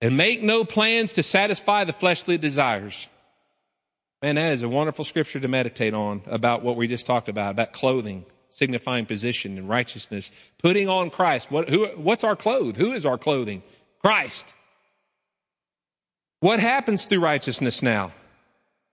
[0.00, 3.08] And make no plans to satisfy the fleshly desires.
[4.22, 7.50] Man, that is a wonderful scripture to meditate on about what we just talked about,
[7.50, 10.30] about clothing, signifying position and righteousness.
[10.58, 11.50] Putting on Christ.
[11.50, 12.76] What, who, what's our clothes?
[12.76, 13.64] Who is our clothing?
[14.00, 14.54] Christ.
[16.38, 18.12] What happens through righteousness now?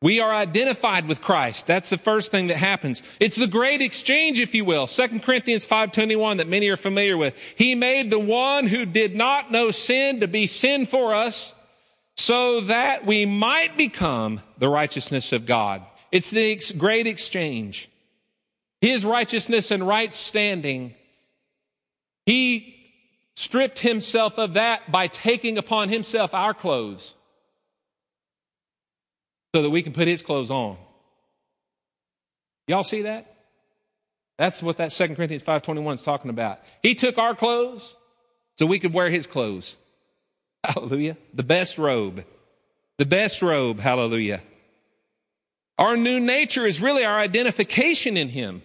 [0.01, 1.67] We are identified with Christ.
[1.67, 3.01] That's the first thing that happens.
[3.19, 4.87] It's the great exchange, if you will.
[4.87, 7.35] 2 Corinthians 5.21 that many are familiar with.
[7.55, 11.55] He made the one who did not know sin to be sin for us
[12.17, 15.81] so that we might become the righteousness of God.
[16.11, 17.89] It's the great exchange.
[18.81, 20.93] His righteousness and right standing.
[22.25, 22.75] He
[23.35, 27.15] stripped himself of that by taking upon himself our clothes
[29.55, 30.75] so that we can put his clothes on.
[32.67, 33.37] Y'all see that?
[34.37, 36.59] That's what that 2 Corinthians 5.21 is talking about.
[36.83, 37.95] He took our clothes
[38.57, 39.77] so we could wear his clothes.
[40.65, 41.15] Hallelujah.
[41.33, 42.25] The best robe.
[42.97, 43.79] The best robe.
[43.79, 44.41] Hallelujah.
[45.77, 48.61] Our new nature is really our identification in him.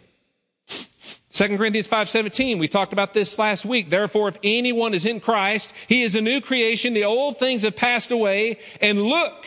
[1.28, 5.72] 2 Corinthians 5:17 we talked about this last week therefore if anyone is in Christ
[5.86, 9.46] he is a new creation the old things have passed away and look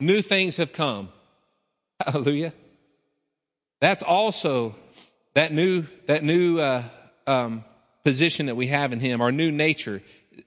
[0.00, 1.08] new things have come
[2.04, 2.52] hallelujah
[3.80, 4.74] that's also
[5.34, 6.82] that new that new uh,
[7.26, 7.64] um,
[8.04, 10.02] position that we have in him our new nature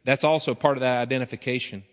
[0.06, 1.84] that's also part of that identification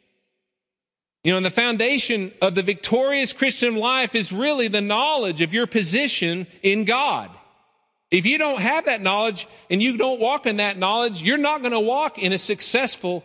[1.27, 5.53] you know, and the foundation of the victorious Christian life is really the knowledge of
[5.53, 7.33] your position in God.
[8.13, 11.63] If you don't have that knowledge and you don't walk in that knowledge, you're not
[11.63, 13.25] going to walk in a successful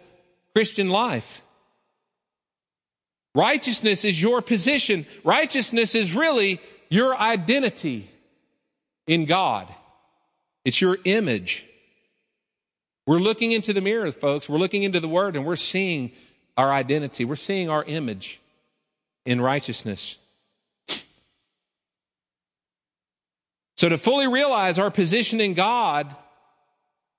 [0.55, 1.43] Christian life.
[3.33, 5.05] Righteousness is your position.
[5.23, 8.09] Righteousness is really your identity
[9.07, 9.67] in God.
[10.65, 11.67] It's your image.
[13.07, 14.49] We're looking into the mirror, folks.
[14.49, 16.11] We're looking into the Word and we're seeing
[16.57, 17.25] our identity.
[17.25, 18.39] We're seeing our image
[19.25, 20.17] in righteousness.
[23.77, 26.15] So to fully realize our position in God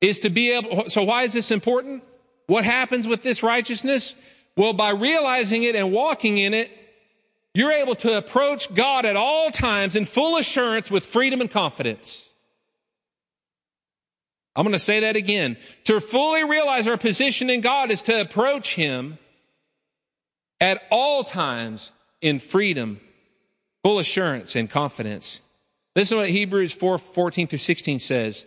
[0.01, 2.05] is to be able, so why is this important?
[2.46, 4.14] What happens with this righteousness?
[4.56, 6.70] Well, by realizing it and walking in it,
[7.54, 12.28] you're able to approach God at all times in full assurance with freedom and confidence.
[14.54, 15.56] I'm going to say that again.
[15.84, 19.18] To fully realize our position in God is to approach Him
[20.60, 23.00] at all times in freedom,
[23.82, 25.40] full assurance, and confidence.
[25.96, 28.46] Listen to what Hebrews 4 14 through 16 says.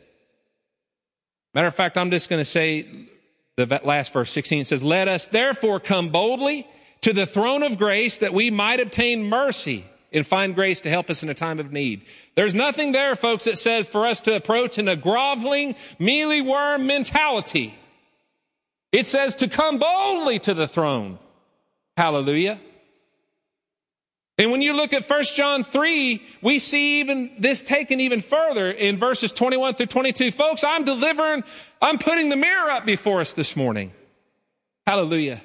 [1.54, 3.08] Matter of fact, I'm just going to say
[3.58, 6.68] the last verse 16 says, Let us therefore come boldly
[7.02, 11.10] to the throne of grace that we might obtain mercy and find grace to help
[11.10, 12.06] us in a time of need.
[12.36, 16.88] There's nothing there, folks, that says for us to approach in a groveling, mealy worm
[16.88, 17.78] mentality.
[18.92, 21.20] It says to come boldly to the throne.
[21.98, 22.60] Hallelujah.
[24.38, 28.70] And when you look at 1 John 3, we see even this taken even further
[28.70, 30.32] in verses 21 through 22.
[30.32, 31.44] Folks, I'm delivering,
[31.82, 33.94] I'm putting the mirror up before us this morning.
[34.86, 35.42] Hallelujah.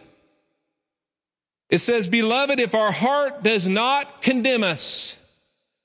[1.69, 5.17] It says, beloved, if our heart does not condemn us,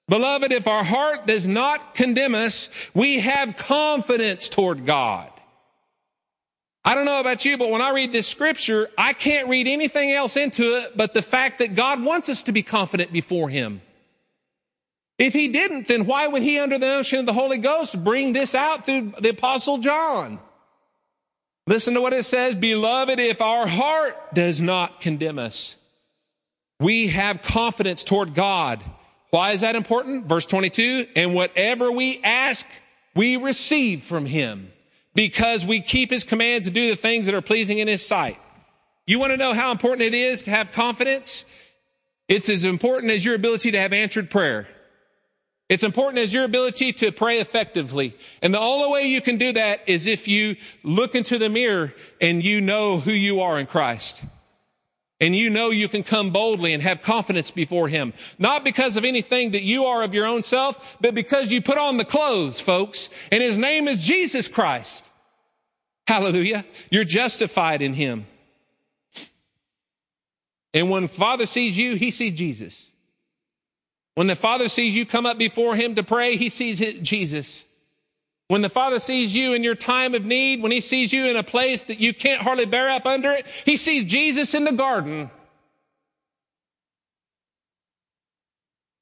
[0.10, 5.30] beloved, if our heart does not condemn us, we have confidence toward God.
[6.88, 10.12] I don't know about you, but when I read this scripture, I can't read anything
[10.12, 13.82] else into it but the fact that God wants us to be confident before Him.
[15.18, 18.34] If He didn't, then why would He, under the notion of the Holy Ghost, bring
[18.34, 20.38] this out through the Apostle John?
[21.66, 25.78] Listen to what it says, beloved, if our heart does not condemn us,
[26.80, 28.84] we have confidence toward God.
[29.32, 30.28] Why is that important?
[30.28, 32.68] Verse 22, and whatever we ask,
[33.16, 34.72] we receive from Him
[35.16, 38.38] because we keep his commands and do the things that are pleasing in his sight.
[39.08, 41.46] You want to know how important it is to have confidence?
[42.28, 44.68] It's as important as your ability to have answered prayer.
[45.68, 48.16] It's important as your ability to pray effectively.
[48.42, 51.94] And the only way you can do that is if you look into the mirror
[52.22, 54.24] and you know who you are in Christ.
[55.22, 58.14] And you know you can come boldly and have confidence before Him.
[58.38, 61.78] Not because of anything that you are of your own self, but because you put
[61.78, 63.10] on the clothes, folks.
[63.32, 65.10] And His name is Jesus Christ.
[66.08, 66.66] Hallelujah.
[66.90, 68.26] You're justified in Him.
[70.74, 72.86] And when Father sees you, He sees Jesus.
[74.16, 77.65] When the Father sees you come up before Him to pray, He sees Jesus.
[78.48, 81.36] When the Father sees you in your time of need, when He sees you in
[81.36, 84.72] a place that you can't hardly bear up under it, He sees Jesus in the
[84.72, 85.32] garden.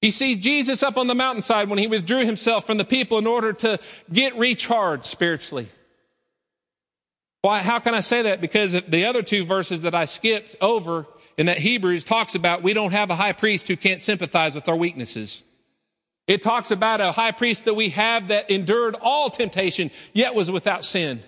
[0.01, 3.27] He sees Jesus up on the mountainside when He withdrew Himself from the people in
[3.27, 3.79] order to
[4.11, 5.69] get recharged spiritually.
[7.41, 8.39] Why, how can I say that?
[8.39, 11.05] Because the other two verses that I skipped over
[11.37, 14.69] in that Hebrews talks about we don't have a high priest who can't sympathize with
[14.69, 15.43] our weaknesses.
[16.27, 20.49] It talks about a high priest that we have that endured all temptation, yet was
[20.49, 21.21] without sin.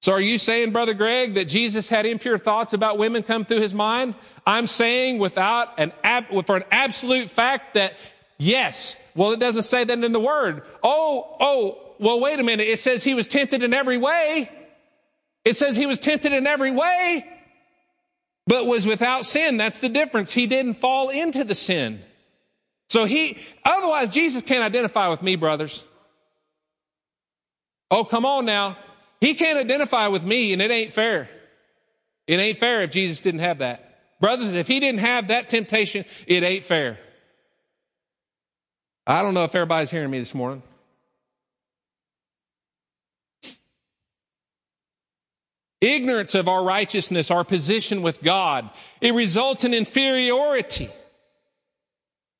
[0.00, 3.60] So are you saying, Brother Greg, that Jesus had impure thoughts about women come through
[3.60, 4.16] his mind?
[4.44, 7.94] I'm saying without an ab, for an absolute fact that
[8.38, 8.96] yes.
[9.14, 10.62] Well, it doesn't say that in the word.
[10.82, 12.66] Oh, oh, well, wait a minute.
[12.66, 14.50] It says he was tempted in every way.
[15.44, 17.24] It says he was tempted in every way,
[18.46, 19.56] but was without sin.
[19.56, 20.32] That's the difference.
[20.32, 22.02] He didn't fall into the sin.
[22.92, 25.82] So he, otherwise Jesus can't identify with me, brothers.
[27.90, 28.76] Oh, come on now.
[29.18, 31.26] He can't identify with me and it ain't fair.
[32.26, 34.20] It ain't fair if Jesus didn't have that.
[34.20, 36.98] Brothers, if he didn't have that temptation, it ain't fair.
[39.06, 40.62] I don't know if everybody's hearing me this morning.
[45.80, 48.68] Ignorance of our righteousness, our position with God,
[49.00, 50.90] it results in inferiority.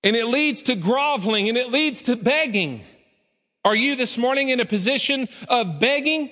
[0.05, 2.83] And it leads to groveling and it leads to begging.
[3.65, 6.31] Are you this morning in a position of begging,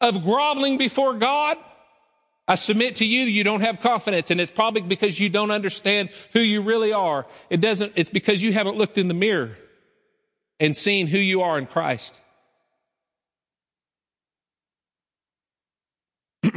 [0.00, 1.56] of groveling before God?
[2.48, 6.08] I submit to you, you don't have confidence, and it's probably because you don't understand
[6.32, 7.26] who you really are.
[7.50, 9.56] It doesn't, it's because you haven't looked in the mirror
[10.58, 12.22] and seen who you are in Christ.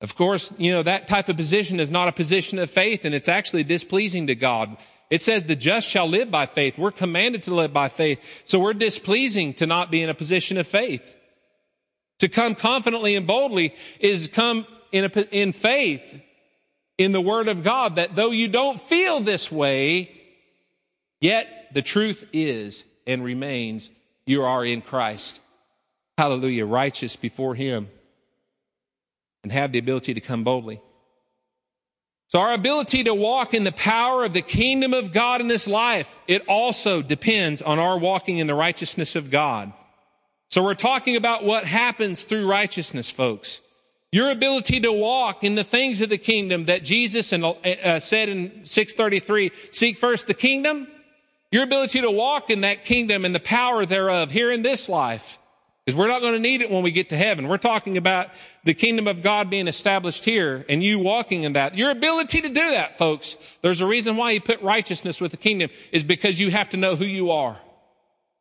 [0.00, 3.14] Of course, you know, that type of position is not a position of faith and
[3.14, 4.76] it's actually displeasing to God.
[5.10, 6.78] It says the just shall live by faith.
[6.78, 8.20] We're commanded to live by faith.
[8.44, 11.16] So we're displeasing to not be in a position of faith.
[12.20, 16.20] To come confidently and boldly is to come in, a, in faith
[16.96, 20.12] in the word of God that though you don't feel this way,
[21.20, 23.90] yet the truth is and remains
[24.26, 25.40] you are in Christ.
[26.18, 26.66] Hallelujah.
[26.66, 27.88] Righteous before him
[29.48, 30.78] and have the ability to come boldly.
[32.26, 35.66] So our ability to walk in the power of the kingdom of God in this
[35.66, 39.72] life, it also depends on our walking in the righteousness of God.
[40.50, 43.62] So we're talking about what happens through righteousness, folks.
[44.12, 48.66] Your ability to walk in the things of the kingdom that Jesus uh, said in
[48.66, 50.88] 633, seek first the kingdom.
[51.50, 55.38] Your ability to walk in that kingdom and the power thereof here in this life
[55.88, 57.48] because we're not going to need it when we get to heaven.
[57.48, 58.28] We're talking about
[58.62, 61.78] the kingdom of God being established here and you walking in that.
[61.78, 65.38] Your ability to do that, folks, there's a reason why you put righteousness with the
[65.38, 67.58] kingdom is because you have to know who you are.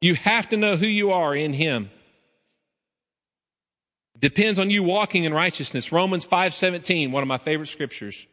[0.02, 1.90] You have to know who you are in Him.
[4.20, 5.94] Depends on you walking in righteousness.
[5.94, 8.28] Romans 5:17, one of my favorite scriptures.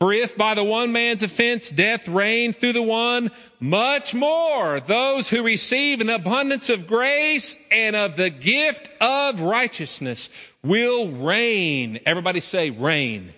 [0.00, 5.28] For if by the one man's offense death reigned through the one, much more those
[5.28, 10.30] who receive an abundance of grace and of the gift of righteousness
[10.62, 11.98] will reign.
[12.06, 13.34] Everybody say reign.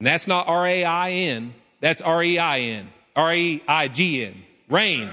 [0.00, 1.54] And that's not R-A-I-N.
[1.80, 2.88] That's R-E-I-N.
[3.14, 4.42] R-E-I-G-N.
[4.68, 5.10] Reign.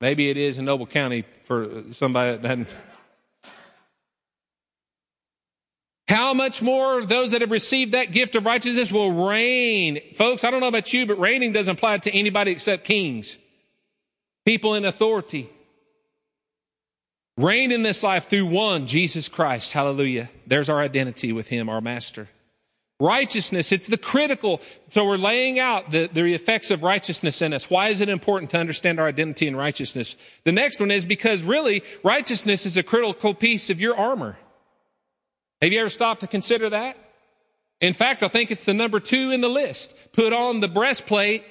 [0.00, 2.68] Maybe it is in Noble County for somebody that doesn't.
[6.08, 10.00] How much more of those that have received that gift of righteousness will reign?
[10.14, 13.38] Folks, I don't know about you, but reigning doesn't apply to anybody except kings,
[14.44, 15.50] people in authority.
[17.36, 19.72] Reign in this life through one, Jesus Christ.
[19.72, 20.30] Hallelujah.
[20.46, 22.28] There's our identity with Him, our Master.
[22.98, 24.62] Righteousness, it's the critical.
[24.88, 27.68] So we're laying out the, the effects of righteousness in us.
[27.68, 30.16] Why is it important to understand our identity in righteousness?
[30.44, 34.38] The next one is because really righteousness is a critical piece of your armor.
[35.62, 36.96] Have you ever stopped to consider that?
[37.80, 39.94] In fact, I think it's the number two in the list.
[40.12, 41.44] Put on the breastplate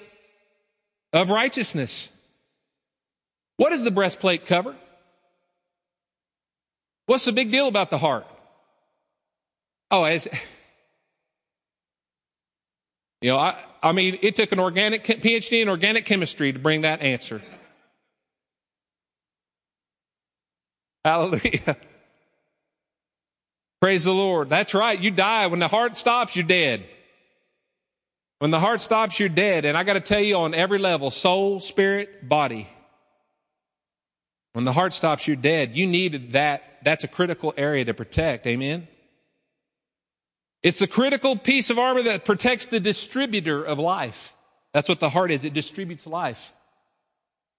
[1.13, 2.09] of righteousness.
[3.57, 4.75] What does the breastplate cover?
[7.05, 8.25] What's the big deal about the heart?
[9.91, 10.27] Oh, as,
[13.21, 16.81] you know, I, I mean, it took an organic PhD in organic chemistry to bring
[16.81, 17.41] that answer.
[21.03, 21.77] Hallelujah.
[23.86, 24.49] Praise the Lord.
[24.49, 24.99] That's right.
[24.99, 25.45] You die.
[25.45, 26.86] When the heart stops, you're dead.
[28.39, 29.63] When the heart stops, you're dead.
[29.63, 32.67] And I got to tell you on every level soul, spirit, body.
[34.53, 35.75] When the heart stops, you're dead.
[35.75, 36.79] You needed that.
[36.83, 38.47] That's a critical area to protect.
[38.47, 38.88] Amen.
[40.63, 44.33] It's a critical piece of armor that protects the distributor of life.
[44.73, 45.45] That's what the heart is.
[45.45, 46.51] It distributes life.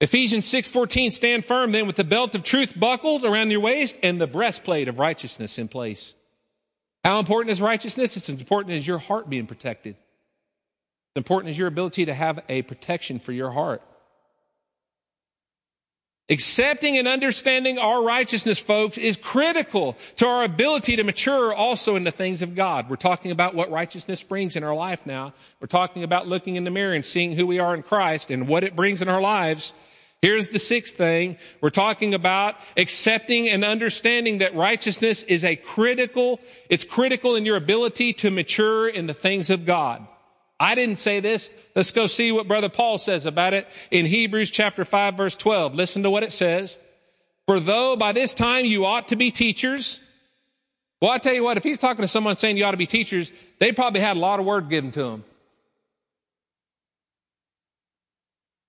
[0.01, 4.21] Ephesians 6:14 stand firm then with the belt of truth buckled around your waist and
[4.21, 6.16] the breastplate of righteousness in place.
[7.07, 8.17] How important is righteousness?
[8.17, 9.95] It's as important as your heart being protected.
[9.95, 13.81] It's important as your ability to have a protection for your heart.
[16.29, 22.03] Accepting and understanding our righteousness, folks, is critical to our ability to mature also in
[22.03, 22.91] the things of God.
[22.91, 25.33] We're talking about what righteousness brings in our life now.
[25.61, 28.49] We're talking about looking in the mirror and seeing who we are in Christ and
[28.49, 29.75] what it brings in our lives.
[30.23, 31.37] Here's the sixth thing.
[31.61, 36.41] We're talking about accepting and understanding that righteousness is a critical,
[36.71, 40.07] it's critical in your ability to mature in the things of God.
[40.59, 41.53] I didn't say this.
[41.75, 45.75] Let's go see what brother Paul says about it in Hebrews chapter 5 verse 12.
[45.75, 46.79] Listen to what it says.
[47.47, 50.01] For though by this time you ought to be teachers,
[51.01, 52.87] well, I tell you what, if he's talking to someone saying you ought to be
[52.87, 55.25] teachers, they probably had a lot of word given to them.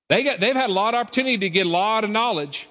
[0.09, 2.69] They got, they've had a lot of opportunity to get a lot of knowledge.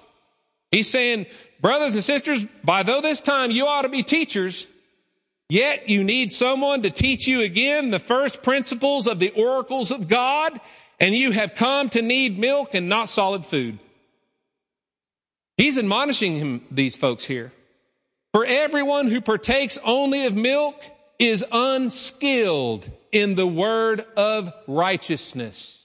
[0.71, 1.27] He's saying,
[1.61, 4.67] brothers and sisters, by though this time you ought to be teachers,
[5.49, 10.07] Yet you need someone to teach you again the first principles of the oracles of
[10.07, 10.59] God,
[10.99, 13.79] and you have come to need milk and not solid food.
[15.55, 17.53] He's admonishing him, these folks here.
[18.33, 20.83] For everyone who partakes only of milk
[21.17, 25.76] is unskilled in the word of righteousness.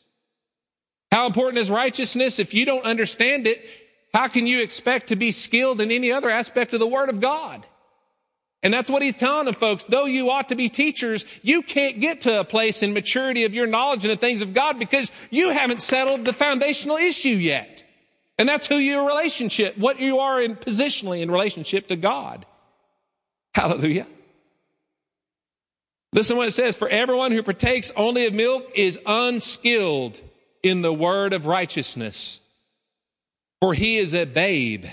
[1.12, 2.38] How important is righteousness?
[2.38, 3.68] If you don't understand it,
[4.14, 7.20] how can you expect to be skilled in any other aspect of the word of
[7.20, 7.66] God?
[8.62, 9.84] And that's what he's telling them, folks.
[9.84, 13.52] Though you ought to be teachers, you can't get to a place in maturity of
[13.52, 17.84] your knowledge in the things of God because you haven't settled the foundational issue yet.
[18.38, 22.46] And that's who your relationship, what you are in positionally in relationship to God.
[23.54, 24.06] Hallelujah.
[26.14, 26.74] Listen what it says.
[26.74, 30.18] For everyone who partakes only of milk is unskilled
[30.62, 32.40] in the word of righteousness,
[33.60, 34.86] for he is a babe.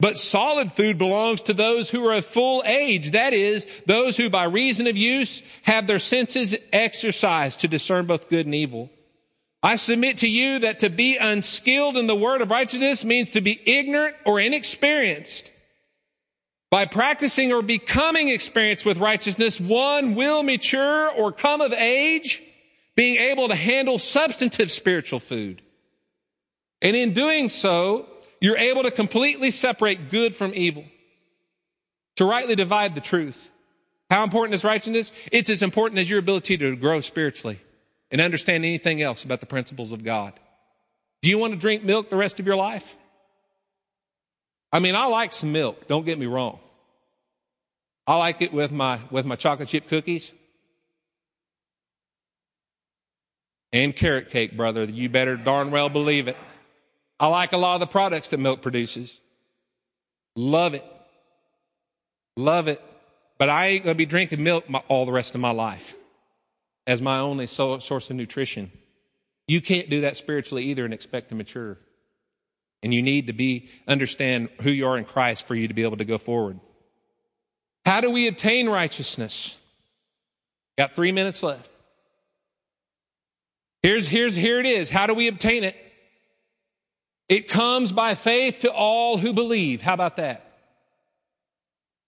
[0.00, 3.12] But solid food belongs to those who are of full age.
[3.12, 8.28] That is, those who by reason of use have their senses exercised to discern both
[8.28, 8.90] good and evil.
[9.62, 13.40] I submit to you that to be unskilled in the word of righteousness means to
[13.40, 15.52] be ignorant or inexperienced.
[16.68, 22.42] By practicing or becoming experienced with righteousness, one will mature or come of age,
[22.96, 25.62] being able to handle substantive spiritual food.
[26.80, 28.06] And in doing so,
[28.40, 30.84] you're able to completely separate good from evil,
[32.16, 33.50] to rightly divide the truth.
[34.10, 35.12] How important is righteousness?
[35.30, 37.60] It's as important as your ability to grow spiritually
[38.10, 40.34] and understand anything else about the principles of God.
[41.22, 42.94] Do you want to drink milk the rest of your life?
[44.72, 46.58] I mean, I like some milk, don't get me wrong.
[48.06, 50.32] I like it with my, with my chocolate chip cookies.
[53.72, 54.84] And carrot cake, brother.
[54.84, 56.36] You better darn well believe it.
[57.18, 59.20] I like a lot of the products that milk produces.
[60.36, 60.84] Love it.
[62.36, 62.82] Love it.
[63.38, 65.94] But I ain't going to be drinking milk my, all the rest of my life
[66.86, 68.70] as my only source of nutrition.
[69.48, 71.78] You can't do that spiritually either and expect to mature.
[72.82, 75.82] And you need to be understand who you are in Christ for you to be
[75.82, 76.58] able to go forward.
[77.84, 79.60] How do we obtain righteousness?
[80.78, 81.71] Got three minutes left.
[83.82, 84.88] Here's, here's, here it is.
[84.88, 85.76] How do we obtain it?
[87.28, 89.82] It comes by faith to all who believe.
[89.82, 90.48] How about that?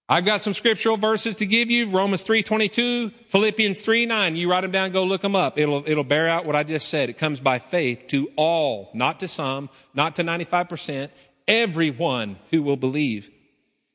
[0.07, 1.89] I've got some scriptural verses to give you.
[1.89, 4.37] Romans 3.22, Philippians 3.9.
[4.37, 5.59] You write them down, go look them up.
[5.59, 7.09] It'll, it'll bear out what I just said.
[7.09, 11.09] It comes by faith to all, not to some, not to 95%,
[11.49, 13.31] everyone who will believe.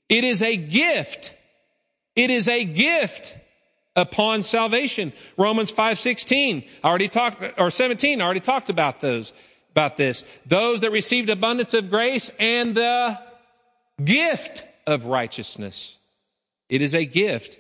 [0.10, 1.36] It is a gift.
[2.16, 3.38] It is a gift
[3.96, 5.14] upon salvation.
[5.38, 9.34] Romans 5.16, I already talked, or 17, I already talked about those
[9.72, 10.26] about this.
[10.46, 13.20] Those that received abundance of grace and the
[14.04, 15.98] gift of righteousness.
[16.68, 17.60] It is a gift.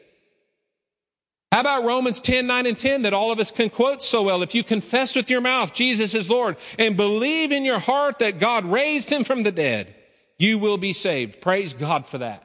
[1.51, 4.43] How about Romans 10, 9 and 10 that all of us can quote so well?
[4.43, 8.39] If you confess with your mouth Jesus is Lord and believe in your heart that
[8.39, 9.95] God raised him from the dead,
[10.37, 11.41] you will be saved.
[11.41, 12.43] Praise God for that.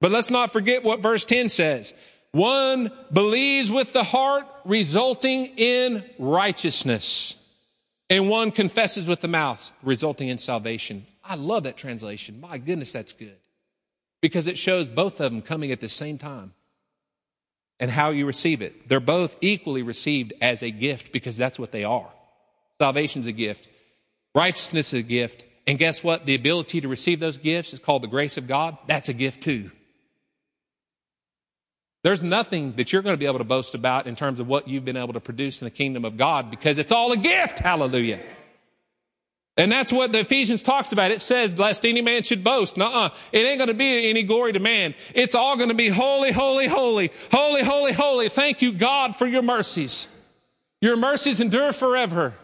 [0.00, 1.94] But let's not forget what verse 10 says.
[2.34, 7.36] One believes with the heart resulting in righteousness
[8.10, 11.06] and one confesses with the mouth, resulting in salvation.
[11.22, 12.40] I love that translation.
[12.40, 13.36] My goodness, that's good.
[14.20, 16.54] Because it shows both of them coming at the same time
[17.78, 18.88] and how you receive it.
[18.88, 22.10] They're both equally received as a gift because that's what they are.
[22.80, 23.68] Salvation's a gift,
[24.34, 26.26] righteousness is a gift, and guess what?
[26.26, 28.76] The ability to receive those gifts is called the grace of God.
[28.88, 29.70] That's a gift too.
[32.04, 34.68] There's nothing that you're going to be able to boast about in terms of what
[34.68, 37.58] you've been able to produce in the kingdom of God because it's all a gift.
[37.58, 38.20] Hallelujah.
[39.56, 41.12] And that's what the Ephesians talks about.
[41.12, 42.76] It says, lest any man should boast.
[42.76, 44.94] nuh It ain't going to be any glory to man.
[45.14, 48.28] It's all going to be holy, holy, holy, holy, holy, holy.
[48.28, 50.06] Thank you, God, for your mercies.
[50.82, 52.34] Your mercies endure forever.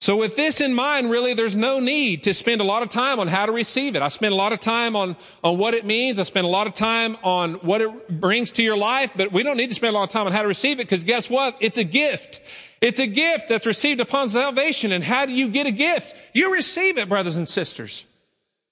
[0.00, 3.18] So with this in mind, really, there's no need to spend a lot of time
[3.18, 4.02] on how to receive it.
[4.02, 6.20] I spend a lot of time on, on what it means.
[6.20, 9.42] I spend a lot of time on what it brings to your life, but we
[9.42, 11.28] don't need to spend a lot of time on how to receive it because guess
[11.28, 11.56] what?
[11.58, 12.40] It's a gift.
[12.80, 14.92] It's a gift that's received upon salvation.
[14.92, 16.14] And how do you get a gift?
[16.32, 18.04] You receive it, brothers and sisters.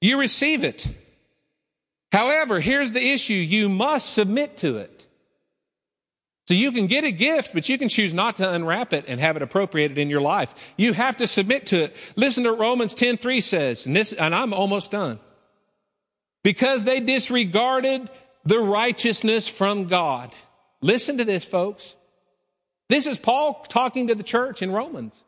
[0.00, 0.86] You receive it.
[2.12, 3.34] However, here's the issue.
[3.34, 4.95] You must submit to it.
[6.46, 9.20] So you can get a gift, but you can choose not to unwrap it and
[9.20, 10.54] have it appropriated in your life.
[10.76, 11.96] You have to submit to it.
[12.14, 15.18] Listen to Romans 10:3 says, and this and I'm almost done.
[16.44, 18.08] Because they disregarded
[18.44, 20.32] the righteousness from God.
[20.80, 21.96] Listen to this, folks.
[22.88, 25.20] This is Paul talking to the church in Romans.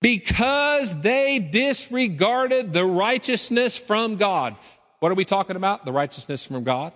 [0.00, 4.56] Because they disregarded the righteousness from God.
[5.00, 5.84] What are we talking about?
[5.84, 6.92] The righteousness from God,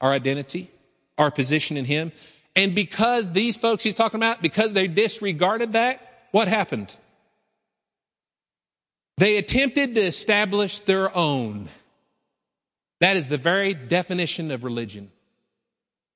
[0.00, 0.70] our identity,
[1.16, 2.12] our position in Him.
[2.56, 6.94] And because these folks he's talking about, because they disregarded that, what happened?
[9.16, 11.68] They attempted to establish their own.
[13.00, 15.10] That is the very definition of religion.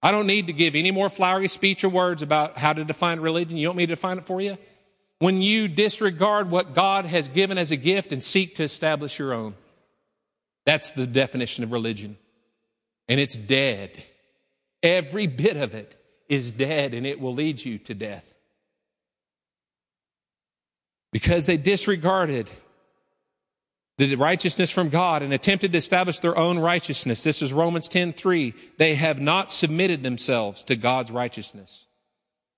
[0.02, 3.20] I don't need to give any more flowery speech or words about how to define
[3.20, 3.56] religion.
[3.56, 4.58] You want me to define it for you?
[5.18, 9.32] When you disregard what God has given as a gift and seek to establish your
[9.32, 9.54] own.
[10.64, 12.16] That's the definition of religion.
[13.08, 14.04] And it's dead.
[14.82, 15.97] Every bit of it
[16.28, 18.34] is dead and it will lead you to death.
[21.12, 22.48] Because they disregarded
[23.96, 27.22] the righteousness from God and attempted to establish their own righteousness.
[27.22, 28.54] This is Romans 10 3.
[28.76, 31.86] They have not submitted themselves to God's righteousness.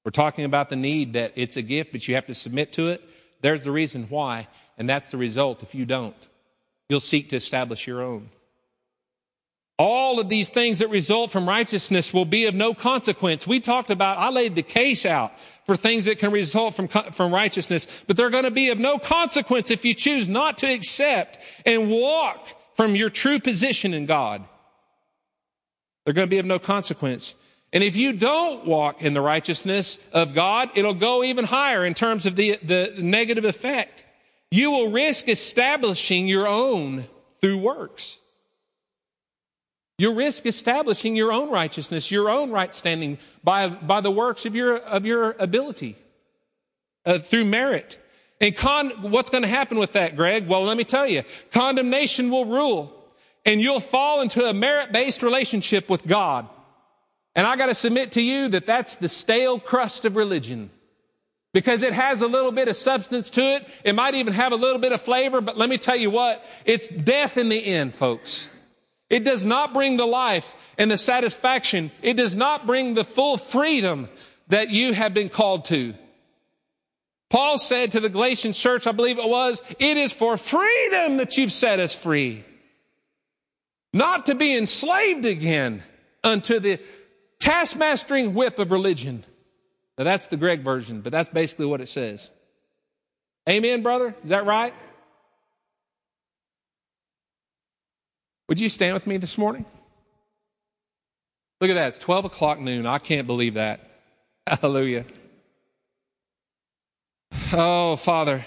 [0.04, 2.88] We're talking about the need that it's a gift, but you have to submit to
[2.88, 3.02] it.
[3.40, 6.16] There's the reason why, and that's the result if you don't.
[6.88, 8.28] You'll seek to establish your own.
[9.82, 13.46] All of these things that result from righteousness will be of no consequence.
[13.46, 15.32] We talked about, I laid the case out
[15.64, 18.98] for things that can result from, from righteousness, but they're going to be of no
[18.98, 24.44] consequence if you choose not to accept and walk from your true position in God.
[26.04, 27.34] They're going to be of no consequence.
[27.72, 31.94] And if you don't walk in the righteousness of God, it'll go even higher in
[31.94, 34.04] terms of the, the negative effect.
[34.50, 37.06] You will risk establishing your own
[37.40, 38.18] through works.
[40.00, 44.56] You risk establishing your own righteousness, your own right standing by, by the works of
[44.56, 45.94] your, of your ability,
[47.04, 47.98] uh, through merit.
[48.40, 50.48] And con, what's going to happen with that, Greg?
[50.48, 51.22] Well, let me tell you,
[51.52, 52.96] condemnation will rule
[53.44, 56.48] and you'll fall into a merit-based relationship with God.
[57.34, 60.70] And I got to submit to you that that's the stale crust of religion
[61.52, 63.68] because it has a little bit of substance to it.
[63.84, 66.42] It might even have a little bit of flavor, but let me tell you what,
[66.64, 68.48] it's death in the end, folks.
[69.10, 71.90] It does not bring the life and the satisfaction.
[72.00, 74.08] It does not bring the full freedom
[74.48, 75.94] that you have been called to.
[77.28, 81.36] Paul said to the Galatian church, I believe it was, it is for freedom that
[81.36, 82.44] you've set us free.
[83.92, 85.82] Not to be enslaved again
[86.22, 86.80] unto the
[87.40, 89.24] taskmastering whip of religion.
[89.98, 92.30] Now that's the Greg version, but that's basically what it says.
[93.48, 94.14] Amen, brother?
[94.22, 94.74] Is that right?
[98.50, 99.64] Would you stand with me this morning?
[101.60, 101.86] Look at that.
[101.86, 102.84] It's 12 o'clock noon.
[102.84, 103.88] I can't believe that.
[104.48, 105.04] Hallelujah.
[107.52, 108.44] Oh, Father.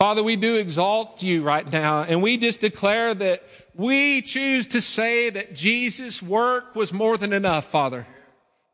[0.00, 3.42] Father, we do exalt you right now, and we just declare that
[3.74, 8.06] we choose to say that Jesus' work was more than enough, Father.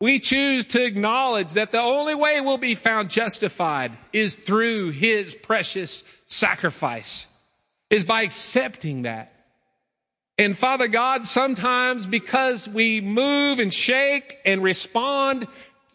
[0.01, 5.35] We choose to acknowledge that the only way we'll be found justified is through his
[5.35, 7.27] precious sacrifice,
[7.91, 9.32] is by accepting that.
[10.39, 15.47] And Father God, sometimes because we move and shake and respond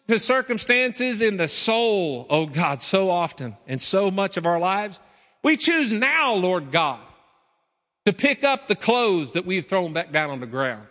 [0.06, 5.00] to circumstances in the soul, oh God, so often and so much of our lives,
[5.42, 7.00] we choose now, Lord God,
[8.06, 10.86] to pick up the clothes that we've thrown back down on the ground.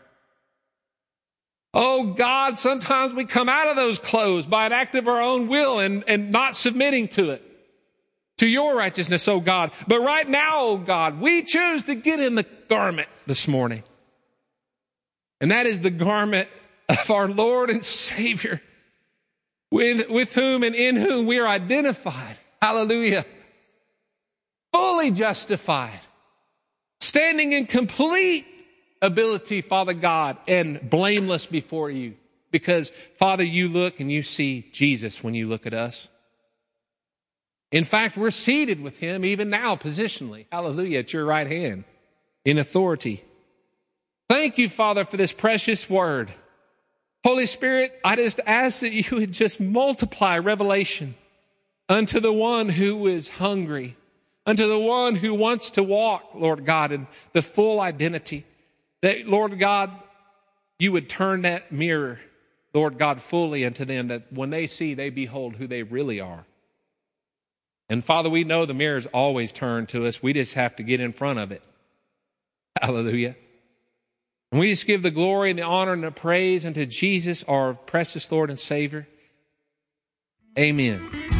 [1.73, 5.47] Oh God, sometimes we come out of those clothes by an act of our own
[5.47, 7.43] will and, and not submitting to it
[8.37, 9.71] to your righteousness, oh God.
[9.87, 13.83] But right now, oh God, we choose to get in the garment this morning.
[15.41, 16.49] And that is the garment
[16.89, 18.61] of our Lord and Savior,
[19.71, 22.37] with, with whom and in whom we are identified.
[22.61, 23.25] Hallelujah.
[24.73, 25.99] Fully justified,
[27.01, 28.45] standing in complete
[29.01, 32.15] ability, Father God, and blameless before you.
[32.49, 36.07] Because, Father, you look and you see Jesus when you look at us.
[37.71, 40.45] In fact, we're seated with him even now, positionally.
[40.51, 41.83] Hallelujah, at your right hand,
[42.47, 43.21] in authority.
[44.29, 46.31] Thank you, Father, for this precious word.
[47.25, 51.15] Holy Spirit, I just ask that you would just multiply revelation
[51.89, 53.97] unto the one who is hungry,
[54.45, 58.45] unto the one who wants to walk, Lord God, in the full identity.
[59.01, 59.91] That, Lord God,
[60.79, 62.17] you would turn that mirror,
[62.73, 66.45] Lord God, fully unto them, that when they see, they behold who they really are.
[67.89, 70.23] And Father, we know the mirror is always turned to us.
[70.23, 71.61] We just have to get in front of it.
[72.81, 73.35] Hallelujah.
[74.51, 77.73] And we just give the glory and the honor and the praise unto Jesus, our
[77.73, 79.07] precious Lord and Savior.
[80.57, 81.36] Amen.